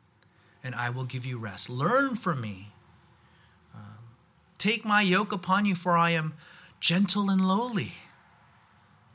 and 0.63 0.75
I 0.75 0.89
will 0.89 1.05
give 1.05 1.25
you 1.25 1.37
rest. 1.37 1.69
Learn 1.69 2.15
from 2.15 2.41
me. 2.41 2.73
Take 4.59 4.85
my 4.85 5.01
yoke 5.01 5.31
upon 5.31 5.65
you, 5.65 5.73
for 5.73 5.97
I 5.97 6.11
am 6.11 6.33
gentle 6.79 7.29
and 7.29 7.43
lowly. 7.43 7.93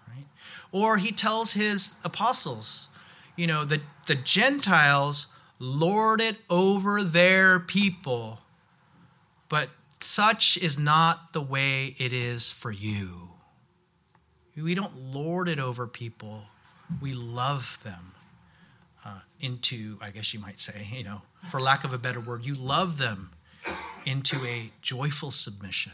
Right? 0.08 0.26
Or 0.72 0.96
he 0.96 1.12
tells 1.12 1.52
his 1.52 1.94
apostles, 2.02 2.88
you 3.36 3.46
know, 3.46 3.64
the, 3.64 3.80
the 4.06 4.16
Gentiles 4.16 5.28
lord 5.58 6.20
it 6.20 6.38
over 6.50 7.02
their 7.04 7.60
people, 7.60 8.40
but 9.48 9.68
such 10.00 10.56
is 10.56 10.78
not 10.78 11.32
the 11.32 11.40
way 11.40 11.94
it 11.98 12.12
is 12.12 12.50
for 12.50 12.72
you. 12.72 13.30
We 14.56 14.74
don't 14.74 14.96
lord 14.96 15.48
it 15.48 15.58
over 15.58 15.86
people, 15.86 16.42
we 17.00 17.12
love 17.12 17.80
them 17.84 18.12
uh, 19.04 19.20
into, 19.40 19.98
I 20.00 20.10
guess 20.10 20.32
you 20.32 20.40
might 20.40 20.58
say, 20.58 20.86
you 20.92 21.04
know, 21.04 21.22
for 21.50 21.60
lack 21.60 21.84
of 21.84 21.92
a 21.92 21.98
better 21.98 22.20
word, 22.20 22.46
you 22.46 22.54
love 22.54 22.98
them 22.98 23.30
into 24.06 24.44
a 24.44 24.70
joyful 24.82 25.30
submission. 25.30 25.92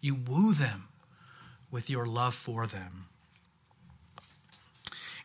You 0.00 0.14
woo 0.14 0.52
them 0.52 0.88
with 1.70 1.90
your 1.90 2.06
love 2.06 2.34
for 2.34 2.66
them. 2.66 3.06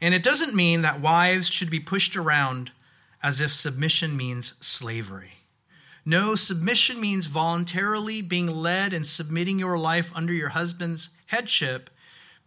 And 0.01 0.13
it 0.13 0.23
doesn't 0.23 0.56
mean 0.56 0.82
that 0.82 0.99
wives 0.99 1.49
should 1.49 1.69
be 1.69 1.80
pushed 1.80 2.15
around 2.15 2.71
as 3.21 3.39
if 3.39 3.54
submission 3.54 4.17
means 4.17 4.56
slavery. 4.60 5.34
No, 6.04 6.34
submission 6.34 6.99
means 6.99 7.27
voluntarily 7.27 8.23
being 8.23 8.47
led 8.47 8.91
and 8.91 9.06
submitting 9.06 9.60
your 9.60 9.77
life 9.77 10.12
under 10.15 10.34
your 10.34 10.49
husband's 10.49 11.10
headship 11.27 11.91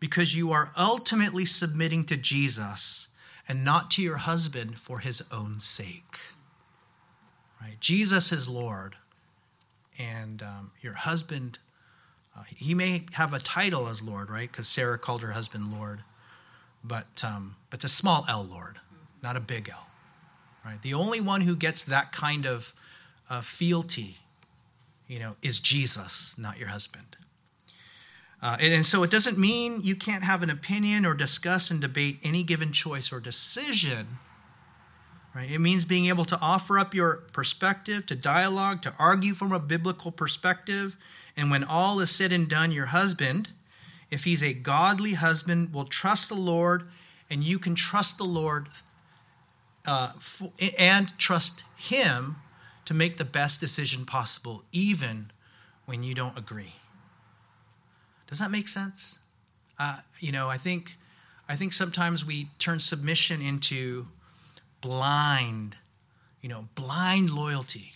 because 0.01 0.35
you 0.35 0.51
are 0.51 0.73
ultimately 0.77 1.45
submitting 1.45 2.05
to 2.07 2.17
Jesus 2.17 3.09
and 3.49 3.65
not 3.65 3.91
to 3.93 4.03
your 4.03 4.17
husband 4.17 4.79
for 4.79 4.99
his 4.99 5.23
own 5.31 5.61
sake. 5.61 6.19
Right? 7.61 7.79
Jesus 7.79 8.33
is 8.33 8.49
Lord, 8.49 8.97
and 9.99 10.43
um, 10.43 10.71
your 10.81 10.95
husband, 10.95 11.59
uh, 12.37 12.43
he 12.49 12.75
may 12.75 13.05
have 13.13 13.33
a 13.33 13.39
title 13.39 13.89
as 13.89 14.03
Lord, 14.03 14.31
right? 14.31 14.51
Because 14.51 14.69
Sarah 14.69 14.99
called 14.99 15.23
her 15.23 15.33
husband 15.33 15.73
Lord, 15.73 16.03
but 16.83 17.23
um, 17.25 17.57
but 17.71 17.85
a 17.85 17.89
small 17.89 18.25
L 18.29 18.45
Lord, 18.45 18.79
not 19.23 19.37
a 19.37 19.41
big 19.41 19.69
L. 19.69 19.87
Right? 20.65 20.81
The 20.81 20.95
only 20.95 21.21
one 21.21 21.43
who 21.43 21.57
gets 21.57 21.85
that 21.85 22.13
kind 22.13 22.47
of 22.47 22.73
uh, 23.29 23.43
fealty, 23.43 24.17
you 25.07 25.19
know, 25.19 25.37
is 25.43 25.61
Jesus, 25.61 26.39
not 26.39 26.59
your 26.59 26.69
husband. 26.69 27.17
Uh, 28.43 28.57
and, 28.61 28.75
and 28.75 28.87
so 28.87 29.03
it 29.03 29.11
doesn't 29.11 29.39
mean 29.39 29.81
you 29.83 29.95
can't 29.95 30.25
have 30.25 30.43
an 30.43 30.51
opinion 30.51 31.07
or 31.07 31.15
discuss 31.15 31.71
and 31.71 31.81
debate 31.81 32.19
any 32.23 32.43
given 32.43 32.73
choice 32.73 33.13
or 33.13 33.21
decision. 33.21 34.07
Right? 35.35 35.51
It 35.51 35.59
means 35.59 35.85
being 35.85 36.07
able 36.07 36.25
to 36.27 36.39
offer 36.41 36.79
up 36.79 36.95
your 36.95 37.17
perspective, 37.33 38.07
to 38.07 38.15
dialogue, 38.15 38.83
to 38.83 38.95
argue 38.99 39.35
from 39.35 39.53
a 39.53 39.59
biblical 39.59 40.13
perspective. 40.13 40.97
And 41.37 41.51
when 41.51 41.65
all 41.65 41.99
is 41.99 42.11
said 42.11 42.33
and 42.33 42.49
done, 42.49 42.71
your 42.71 42.87
husband, 42.87 43.51
if 44.11 44.23
he's 44.25 44.45
a 44.45 44.53
godly 44.53 45.15
husband, 45.15 45.75
will 45.75 45.87
trust 45.87 46.29
the 46.29 46.37
Lord, 46.37 46.89
and 47.29 47.43
you 47.43 47.59
can 47.59 47.75
trust 47.75 48.17
the 48.17 48.25
Lord 48.25 48.69
uh, 49.87 50.13
and 50.79 51.19
trust 51.19 51.65
him 51.77 52.37
to 52.85 52.95
make 52.95 53.17
the 53.17 53.25
best 53.25 53.61
decision 53.61 54.07
possible, 54.07 54.63
even 54.71 55.33
when 55.87 56.05
you 56.05 56.15
don't 56.15 56.39
agree. 56.39 56.75
Does 58.29 58.39
that 58.39 58.53
make 58.53 58.69
sense? 58.69 59.19
Uh, 59.79 59.99
you 60.21 60.31
know, 60.31 60.49
I 60.49 60.59
think, 60.59 60.97
I 61.49 61.57
think 61.57 61.73
sometimes 61.73 62.25
we 62.25 62.51
turn 62.61 62.79
submission 62.79 63.43
into 63.43 64.07
blind, 64.85 65.77
you 66.43 66.49
know, 66.51 66.69
blind 66.75 67.31
loyalty. 67.31 67.95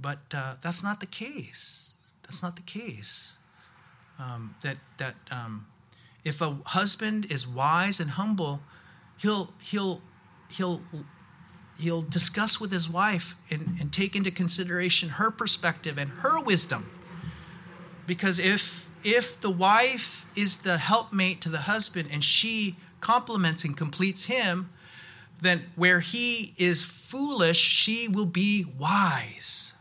But 0.00 0.18
uh, 0.34 0.56
that's 0.60 0.82
not 0.82 0.98
the 0.98 1.06
case. 1.06 1.94
That's 2.24 2.42
not 2.42 2.56
the 2.56 2.62
case. 2.62 3.36
Um, 4.18 4.56
that 4.62 4.78
that 4.98 5.14
um, 5.30 5.66
if 6.24 6.40
a 6.40 6.58
husband 6.66 7.30
is 7.30 7.46
wise 7.46 8.00
and 8.00 8.10
humble, 8.10 8.60
he'll 9.16 9.52
he'll 9.62 10.02
he'll 10.50 10.80
he'll 11.78 12.02
discuss 12.02 12.60
with 12.60 12.72
his 12.72 12.90
wife 12.90 13.36
and, 13.48 13.76
and 13.80 13.92
take 13.92 14.16
into 14.16 14.30
consideration 14.32 15.10
her 15.10 15.30
perspective 15.30 15.96
and 15.96 16.10
her 16.10 16.42
wisdom. 16.42 16.90
Because 18.06 18.40
if 18.40 18.90
if 19.04 19.40
the 19.40 19.50
wife 19.50 20.26
is 20.36 20.58
the 20.58 20.78
helpmate 20.78 21.40
to 21.42 21.48
the 21.48 21.62
husband 21.62 22.08
and 22.12 22.24
she 22.24 22.74
complements 23.00 23.64
and 23.64 23.76
completes 23.76 24.24
him, 24.24 24.70
then 25.42 25.62
where 25.74 26.00
he 26.00 26.54
is 26.56 26.84
foolish, 26.84 27.58
she 27.58 28.08
will 28.08 28.26
be 28.26 28.64
wise. 28.78 29.74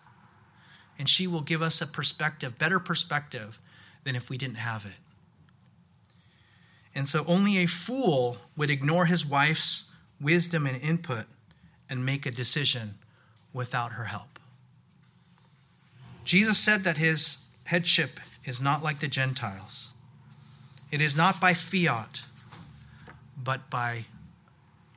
And 0.98 1.08
she 1.08 1.28
will 1.28 1.42
give 1.42 1.62
us 1.62 1.82
a 1.82 1.88
perspective, 1.88 2.58
better 2.58 2.80
perspective 2.80 3.60
than 4.04 4.16
if 4.16 4.30
we 4.30 4.38
didn't 4.38 4.56
have 4.56 4.86
it. 4.86 4.98
And 6.94 7.08
so 7.08 7.24
only 7.28 7.58
a 7.60 7.68
fool 7.68 8.38
would 8.58 8.70
ignore 8.70 9.06
his 9.06 9.26
wife's 9.26 9.86
wisdom 10.20 10.68
and 10.68 10.82
input 10.82 11.26
and 11.90 12.06
make 12.06 12.26
a 12.26 12.32
decision 12.32 12.96
without 13.54 13.94
her 13.94 14.06
help. 14.06 14.40
Jesus 16.26 16.58
said 16.58 16.84
that 16.84 16.98
his 16.98 17.38
headship 17.66 18.20
is 18.46 18.60
not 18.60 18.84
like 18.84 19.00
the 19.00 19.08
Gentiles. 19.08 19.90
It 20.90 21.02
is 21.02 21.16
not 21.16 21.40
by 21.40 21.54
fiat, 21.54 22.24
but 23.42 23.70
by, 23.70 24.06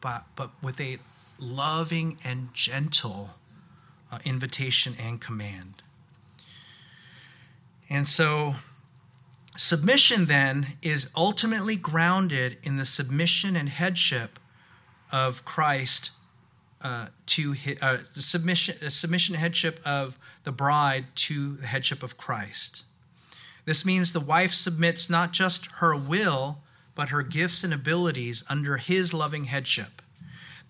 by 0.05 0.21
but 0.37 0.51
with 0.63 0.81
a 0.81 0.99
loving 1.41 2.19
and 2.23 2.53
gentle 2.53 3.31
uh, 4.13 4.19
invitation 4.25 4.95
and 5.01 5.21
command. 5.21 5.83
And 7.89 8.07
so 8.07 8.57
submission 9.57 10.27
then 10.27 10.67
is 10.83 11.09
ultimately 11.17 11.75
grounded 11.75 12.59
in 12.63 12.77
the 12.77 12.85
submission 12.85 13.57
and 13.57 13.69
headship 13.69 14.39
of 15.11 15.45
Christ 15.45 16.11
uh, 16.83 17.07
to 17.27 17.55
uh, 17.81 17.97
the 18.15 18.21
submission, 18.21 18.77
uh, 18.85 18.91
submission 18.91 19.37
headship 19.37 19.81
of 19.87 20.19
the 20.45 20.53
bride 20.53 21.07
to 21.15 21.55
the 21.57 21.67
headship 21.67 22.03
of 22.03 22.19
Christ. 22.19 22.85
This 23.65 23.87
means 23.87 24.13
the 24.13 24.21
wife 24.21 24.53
submits 24.53 25.09
not 25.09 25.33
just 25.33 25.67
her 25.77 25.97
will, 25.97 26.59
but 26.95 27.09
her 27.09 27.23
gifts 27.23 27.65
and 27.65 27.75
abilities 27.75 28.45
under 28.49 28.77
his 28.77 29.13
loving 29.13 29.45
headship. 29.45 30.03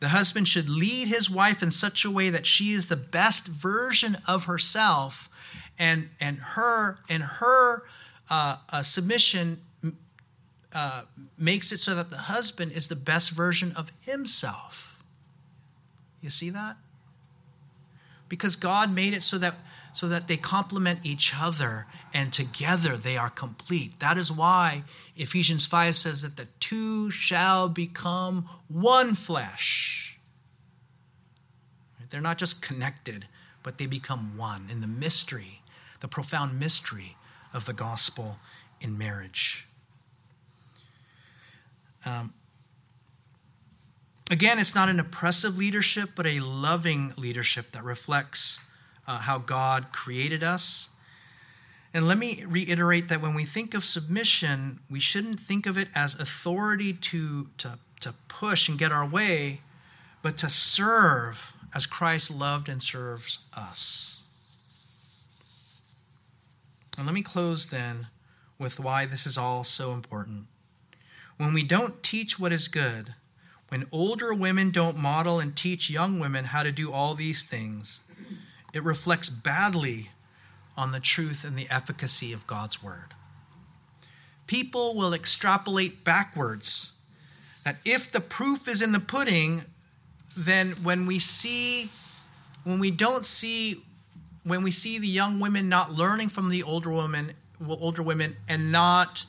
The 0.01 0.09
husband 0.09 0.49
should 0.49 0.69
lead 0.69 1.09
his 1.09 1.31
wife 1.31 1.63
in 1.63 1.71
such 1.71 2.05
a 2.05 2.11
way 2.11 2.31
that 2.31 2.47
she 2.47 2.73
is 2.73 2.87
the 2.87 2.97
best 2.97 3.47
version 3.47 4.17
of 4.27 4.45
herself, 4.45 5.29
and 5.79 6.11
and 6.21 6.39
her 6.39 6.99
and 7.09 7.23
her 7.23 7.85
uh, 8.29 8.57
uh, 8.71 8.83
submission 8.83 9.61
uh, 10.75 11.03
makes 11.39 11.73
it 11.73 11.79
so 11.79 11.95
that 11.95 12.11
the 12.11 12.19
husband 12.19 12.73
is 12.73 12.89
the 12.89 12.97
best 12.97 13.31
version 13.31 13.73
of 13.77 13.93
himself. 14.01 15.03
You 16.21 16.31
see 16.31 16.51
that? 16.51 16.77
Because 18.29 18.57
God 18.57 18.93
made 18.93 19.15
it 19.15 19.23
so 19.23 19.39
that 19.39 19.55
so 19.95 20.09
that 20.09 20.27
they 20.27 20.37
complement 20.37 20.99
each 21.05 21.33
other 21.41 21.87
and 22.13 22.33
together 22.33 22.97
they 22.97 23.17
are 23.17 23.31
complete. 23.31 24.01
That 24.01 24.19
is 24.19 24.31
why 24.31 24.83
Ephesians 25.17 25.67
5 25.67 25.95
says 25.95 26.23
that 26.23 26.37
the 26.37 26.49
two 26.59 27.13
shall 27.13 27.69
become 27.69 28.49
one 28.67 29.15
flesh. 29.15 30.19
They're 32.11 32.21
not 32.21 32.39
just 32.39 32.61
connected, 32.61 33.29
but 33.63 33.79
they 33.79 33.87
become 33.87 34.37
one 34.37 34.67
in 34.69 34.81
the 34.81 34.89
mystery, 34.89 35.63
the 36.01 36.09
profound 36.09 36.59
mystery 36.59 37.17
of 37.53 37.65
the 37.65 37.73
gospel 37.73 38.39
in 38.81 38.99
marriage. 38.99 39.67
Um, 42.05 42.35
again, 44.29 44.59
it's 44.59 44.75
not 44.75 44.89
an 44.89 44.99
oppressive 44.99 45.57
leadership, 45.57 46.11
but 46.17 46.27
a 46.27 46.41
loving 46.41 47.13
leadership 47.17 47.71
that 47.71 47.85
reflects 47.85 48.59
uh, 49.07 49.19
how 49.19 49.39
God 49.39 49.93
created 49.93 50.43
us. 50.43 50.89
And 51.93 52.09
let 52.09 52.19
me 52.19 52.45
reiterate 52.47 53.09
that 53.09 53.23
when 53.23 53.35
we 53.35 53.45
think 53.45 53.73
of 53.73 53.85
submission, 53.85 54.81
we 54.91 54.99
shouldn't 54.99 55.39
think 55.39 55.65
of 55.67 55.79
it 55.79 55.89
as 55.95 56.19
authority 56.19 56.93
to, 56.93 57.49
to, 57.59 57.79
to 58.01 58.15
push 58.27 58.69
and 58.69 58.79
get 58.79 58.91
our 58.91 59.07
way, 59.07 59.61
but 60.21 60.37
to 60.39 60.49
serve 60.49 61.55
as 61.73 61.87
Christ 61.87 62.33
loved 62.33 62.69
and 62.69 62.83
serves 62.83 63.41
us. 63.57 64.25
And 66.97 67.07
let 67.07 67.15
me 67.15 67.23
close 67.23 67.67
then 67.67 68.09
with 68.59 68.79
why 68.79 69.07
this 69.07 69.27
is 69.27 69.37
all 69.37 69.65
so 69.65 69.93
important. 69.93 70.47
When 71.37 71.53
we 71.53 71.63
don't 71.63 72.03
teach 72.03 72.39
what 72.39 72.53
is 72.53 72.69
good, 72.69 73.15
when 73.69 73.87
older 73.91 74.33
women 74.33 74.71
don't 74.71 74.97
model 74.97 75.41
and 75.41 75.57
teach 75.57 75.91
young 75.91 76.21
women 76.21 76.47
how 76.47 76.63
to 76.63 76.71
do 76.71 76.93
all 76.93 77.15
these 77.15 77.43
things, 77.43 78.01
it 78.75 78.83
reflects 78.83 79.31
badly 79.31 80.11
on 80.77 80.93
the 80.93 81.01
truth 81.01 81.45
and 81.45 81.57
the 81.57 81.69
efficacy 81.71 82.33
of 82.33 82.47
God's 82.47 82.83
word. 82.83 83.15
People 84.47 84.95
will 84.95 85.15
extrapolate 85.15 86.05
backwards 86.05 86.91
that 87.65 87.77
if 87.85 88.11
the 88.11 88.21
proof 88.21 88.69
is 88.69 88.83
in 88.83 88.93
the 88.93 89.01
pudding, 89.01 89.63
then 90.37 90.73
when 90.83 91.07
we 91.07 91.19
see, 91.19 91.89
when 92.65 92.79
we 92.79 92.91
don't 92.91 93.25
see, 93.25 93.83
when 94.43 94.63
we 94.63 94.71
see 94.71 94.99
the 94.99 95.07
young 95.07 95.41
women 95.41 95.69
not 95.69 95.93
learning 95.93 96.29
from 96.29 96.51
the 96.51 96.63
older 96.63 96.91
women, 96.91 97.33
older 97.67 98.03
women, 98.03 98.37
and 98.49 98.71
not, 98.71 99.25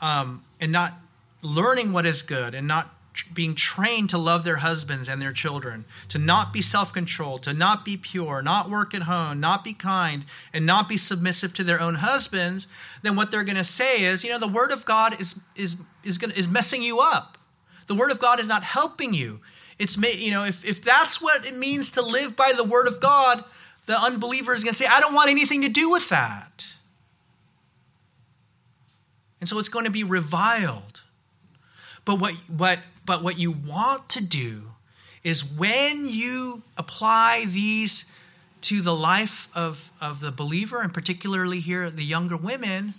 um, 0.00 0.44
and 0.60 0.70
not 0.70 0.94
learning 1.40 1.92
what 1.92 2.06
is 2.06 2.22
good, 2.22 2.54
and 2.54 2.68
not 2.68 2.94
being 3.32 3.54
trained 3.54 4.08
to 4.10 4.18
love 4.18 4.44
their 4.44 4.56
husbands 4.56 5.08
and 5.08 5.20
their 5.20 5.32
children, 5.32 5.84
to 6.08 6.18
not 6.18 6.52
be 6.52 6.62
self 6.62 6.92
controlled, 6.92 7.42
to 7.42 7.52
not 7.52 7.84
be 7.84 7.96
pure, 7.96 8.42
not 8.42 8.70
work 8.70 8.94
at 8.94 9.02
home, 9.02 9.40
not 9.40 9.64
be 9.64 9.72
kind, 9.72 10.24
and 10.52 10.64
not 10.64 10.88
be 10.88 10.96
submissive 10.96 11.52
to 11.54 11.64
their 11.64 11.80
own 11.80 11.96
husbands, 11.96 12.68
then 13.02 13.16
what 13.16 13.30
they're 13.30 13.44
going 13.44 13.56
to 13.56 13.64
say 13.64 14.02
is, 14.02 14.24
you 14.24 14.30
know, 14.30 14.38
the 14.38 14.48
Word 14.48 14.72
of 14.72 14.84
God 14.84 15.20
is, 15.20 15.40
is, 15.56 15.76
is, 16.04 16.18
gonna, 16.18 16.34
is 16.34 16.48
messing 16.48 16.82
you 16.82 17.00
up. 17.00 17.36
The 17.86 17.94
Word 17.94 18.10
of 18.10 18.18
God 18.18 18.40
is 18.40 18.48
not 18.48 18.62
helping 18.62 19.12
you. 19.12 19.40
It's, 19.78 19.96
you 19.96 20.30
know, 20.30 20.44
if, 20.44 20.64
if 20.64 20.80
that's 20.80 21.20
what 21.20 21.46
it 21.46 21.56
means 21.56 21.92
to 21.92 22.02
live 22.02 22.36
by 22.36 22.52
the 22.56 22.64
Word 22.64 22.86
of 22.86 23.00
God, 23.00 23.44
the 23.86 23.98
unbeliever 23.98 24.54
is 24.54 24.64
going 24.64 24.72
to 24.72 24.78
say, 24.78 24.86
I 24.88 25.00
don't 25.00 25.14
want 25.14 25.28
anything 25.28 25.62
to 25.62 25.68
do 25.68 25.90
with 25.90 26.08
that. 26.08 26.66
And 29.40 29.48
so 29.48 29.58
it's 29.58 29.68
going 29.68 29.86
to 29.86 29.90
be 29.90 30.04
reviled. 30.04 31.02
But 32.04 32.20
what, 32.20 32.32
what 32.56 32.78
but 33.04 33.22
what 33.22 33.38
you 33.38 33.52
want 33.52 34.08
to 34.10 34.24
do 34.24 34.72
is 35.22 35.44
when 35.44 36.06
you 36.06 36.62
apply 36.76 37.44
these 37.46 38.04
to 38.62 38.80
the 38.80 38.94
life 38.94 39.48
of, 39.56 39.92
of 40.00 40.20
the 40.20 40.32
believer, 40.32 40.80
and 40.80 40.94
particularly 40.94 41.60
here, 41.60 41.90
the 41.90 42.04
younger 42.04 42.36
women, 42.36 42.94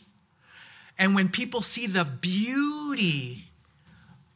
and 0.97 1.15
when 1.15 1.29
people 1.29 1.61
see 1.61 1.87
the 1.87 2.05
beauty 2.05 3.45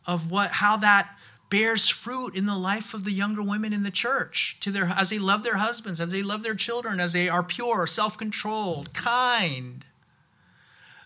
of 0.06 0.32
what 0.32 0.50
how 0.52 0.78
that 0.78 1.16
bears 1.50 1.88
fruit 1.90 2.36
in 2.36 2.46
the 2.46 2.58
life 2.58 2.94
of 2.94 3.04
the 3.04 3.12
younger 3.12 3.44
women 3.44 3.74
in 3.74 3.84
the 3.84 3.92
church 3.92 4.58
to 4.62 4.72
their 4.72 4.86
as 4.86 5.10
they 5.10 5.20
love 5.20 5.44
their 5.44 5.58
husbands 5.58 6.02
as 6.02 6.12
they 6.12 6.24
love 6.24 6.44
their 6.44 6.56
children 6.56 7.00
as 7.00 7.14
they 7.14 7.30
are 7.30 7.44
pure 7.44 7.86
self-controlled 7.86 8.94
kind 8.94 9.86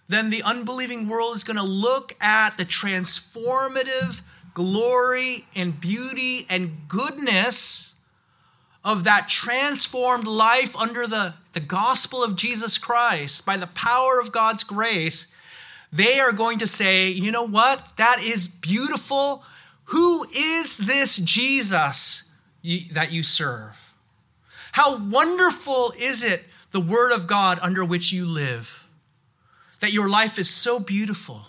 then 0.07 0.29
the 0.29 0.43
unbelieving 0.43 1.07
world 1.07 1.35
is 1.35 1.43
going 1.43 1.57
to 1.57 1.63
look 1.63 2.13
at 2.21 2.57
the 2.57 2.65
transformative 2.65 4.21
glory 4.53 5.45
and 5.55 5.79
beauty 5.79 6.45
and 6.49 6.87
goodness 6.87 7.95
of 8.83 9.03
that 9.03 9.27
transformed 9.29 10.25
life 10.25 10.75
under 10.75 11.05
the, 11.05 11.35
the 11.53 11.59
gospel 11.59 12.23
of 12.23 12.35
Jesus 12.35 12.77
Christ 12.77 13.45
by 13.45 13.57
the 13.57 13.67
power 13.67 14.19
of 14.19 14.31
God's 14.31 14.63
grace, 14.63 15.27
they 15.93 16.19
are 16.19 16.31
going 16.31 16.59
to 16.59 16.67
say, 16.67 17.09
you 17.09 17.31
know 17.31 17.47
what? 17.47 17.95
That 17.97 18.17
is 18.23 18.47
beautiful. 18.47 19.43
Who 19.85 20.25
is 20.35 20.77
this 20.77 21.17
Jesus 21.17 22.23
that 22.93 23.11
you 23.11 23.23
serve? 23.23 23.93
How 24.71 24.97
wonderful 24.97 25.91
is 25.99 26.23
it, 26.23 26.45
the 26.71 26.79
Word 26.79 27.11
of 27.11 27.27
God 27.27 27.59
under 27.61 27.83
which 27.83 28.13
you 28.13 28.25
live? 28.25 28.87
That 29.81 29.91
your 29.91 30.09
life 30.09 30.39
is 30.39 30.49
so 30.49 30.79
beautiful. 30.79 31.41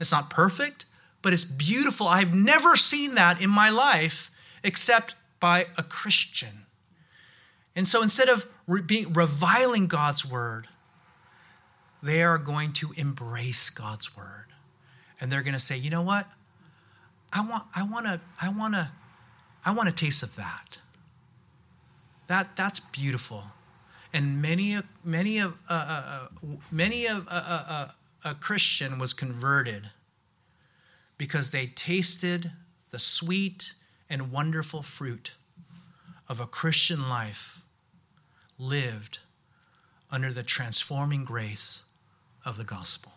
It's 0.00 0.12
not 0.12 0.30
perfect, 0.30 0.85
but 1.26 1.32
it's 1.32 1.44
beautiful. 1.44 2.06
I've 2.06 2.32
never 2.32 2.76
seen 2.76 3.16
that 3.16 3.42
in 3.42 3.50
my 3.50 3.68
life 3.68 4.30
except 4.62 5.16
by 5.40 5.64
a 5.76 5.82
Christian. 5.82 6.66
And 7.74 7.88
so 7.88 8.00
instead 8.00 8.28
of 8.28 8.46
re- 8.68 8.80
being, 8.80 9.12
reviling 9.12 9.88
God's 9.88 10.24
word, 10.24 10.68
they 12.00 12.22
are 12.22 12.38
going 12.38 12.72
to 12.74 12.92
embrace 12.96 13.70
God's 13.70 14.16
word. 14.16 14.44
And 15.20 15.32
they're 15.32 15.42
going 15.42 15.54
to 15.54 15.58
say, 15.58 15.76
you 15.76 15.90
know 15.90 16.02
what? 16.02 16.30
I 17.32 17.40
want, 17.40 17.64
I 17.74 17.82
want 17.82 18.06
to, 18.06 18.20
I 18.40 18.48
want 18.50 18.74
to, 18.74 18.92
I 19.64 19.72
want 19.72 19.88
a 19.88 19.92
taste 19.92 20.22
of 20.22 20.36
that. 20.36 20.78
That, 22.28 22.54
that's 22.54 22.78
beautiful. 22.78 23.42
And 24.12 24.40
many, 24.40 24.78
many 25.02 25.40
of, 25.40 25.58
uh, 25.68 25.72
uh, 25.72 26.26
uh 26.44 26.46
many 26.70 27.06
of 27.06 27.26
uh, 27.26 27.30
uh, 27.32 27.64
uh, 27.68 27.88
a 28.26 28.34
Christian 28.36 29.00
was 29.00 29.12
converted 29.12 29.90
because 31.18 31.50
they 31.50 31.66
tasted 31.66 32.50
the 32.90 32.98
sweet 32.98 33.74
and 34.08 34.30
wonderful 34.30 34.82
fruit 34.82 35.34
of 36.28 36.40
a 36.40 36.46
Christian 36.46 37.08
life 37.08 37.62
lived 38.58 39.18
under 40.10 40.32
the 40.32 40.42
transforming 40.42 41.24
grace 41.24 41.82
of 42.44 42.56
the 42.56 42.64
gospel. 42.64 43.12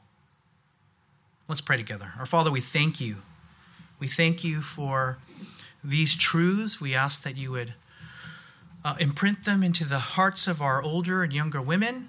Let's 1.48 1.62
pray 1.62 1.78
together. 1.78 2.14
Our 2.20 2.26
Father, 2.26 2.52
we 2.52 2.62
thank 2.62 3.00
you. 3.00 3.18
We 4.00 4.08
thank 4.08 4.44
you 4.44 4.62
for 4.62 5.18
these 5.84 6.16
truths. 6.16 6.80
We 6.80 6.96
ask 6.96 7.24
that 7.24 7.38
you 7.38 7.52
would 7.52 7.74
uh, 8.84 8.96
imprint 9.00 9.46
them 9.46 9.64
into 9.64 9.86
the 9.86 10.00
hearts 10.00 10.48
of 10.48 10.62
our 10.62 10.82
older 10.82 11.24
and 11.24 11.34
younger 11.34 11.62
women, 11.62 12.08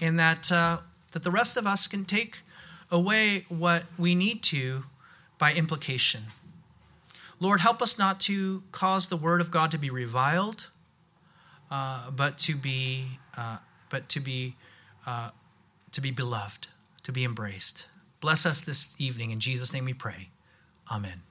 and 0.00 0.18
that, 0.18 0.52
uh, 0.52 0.78
that 1.12 1.22
the 1.22 1.30
rest 1.30 1.56
of 1.56 1.66
us 1.66 1.86
can 1.86 2.04
take 2.04 2.42
away 2.90 3.44
what 3.48 3.84
we 3.98 4.14
need 4.14 4.42
to 4.42 4.84
by 5.38 5.52
implication. 5.52 6.24
Lord, 7.38 7.60
help 7.60 7.82
us 7.82 7.98
not 7.98 8.20
to 8.20 8.62
cause 8.72 9.08
the 9.08 9.16
word 9.16 9.40
of 9.40 9.50
God 9.50 9.70
to 9.70 9.78
be 9.78 9.90
reviled, 9.90 10.70
uh, 11.70 12.10
but 12.10 12.38
to 12.38 12.56
be, 12.56 13.18
uh, 13.36 13.58
but 13.90 14.08
to 14.10 14.20
be, 14.20 14.56
uh, 15.06 15.30
to 15.92 16.00
be 16.00 16.10
beloved, 16.10 16.68
to 17.02 17.12
be 17.12 17.24
embraced. 17.24 17.88
Bless 18.20 18.46
us 18.46 18.60
this 18.62 18.94
evening. 18.98 19.30
In 19.30 19.40
Jesus' 19.40 19.72
name 19.72 19.84
we 19.84 19.92
pray. 19.92 20.30
Amen. 20.90 21.22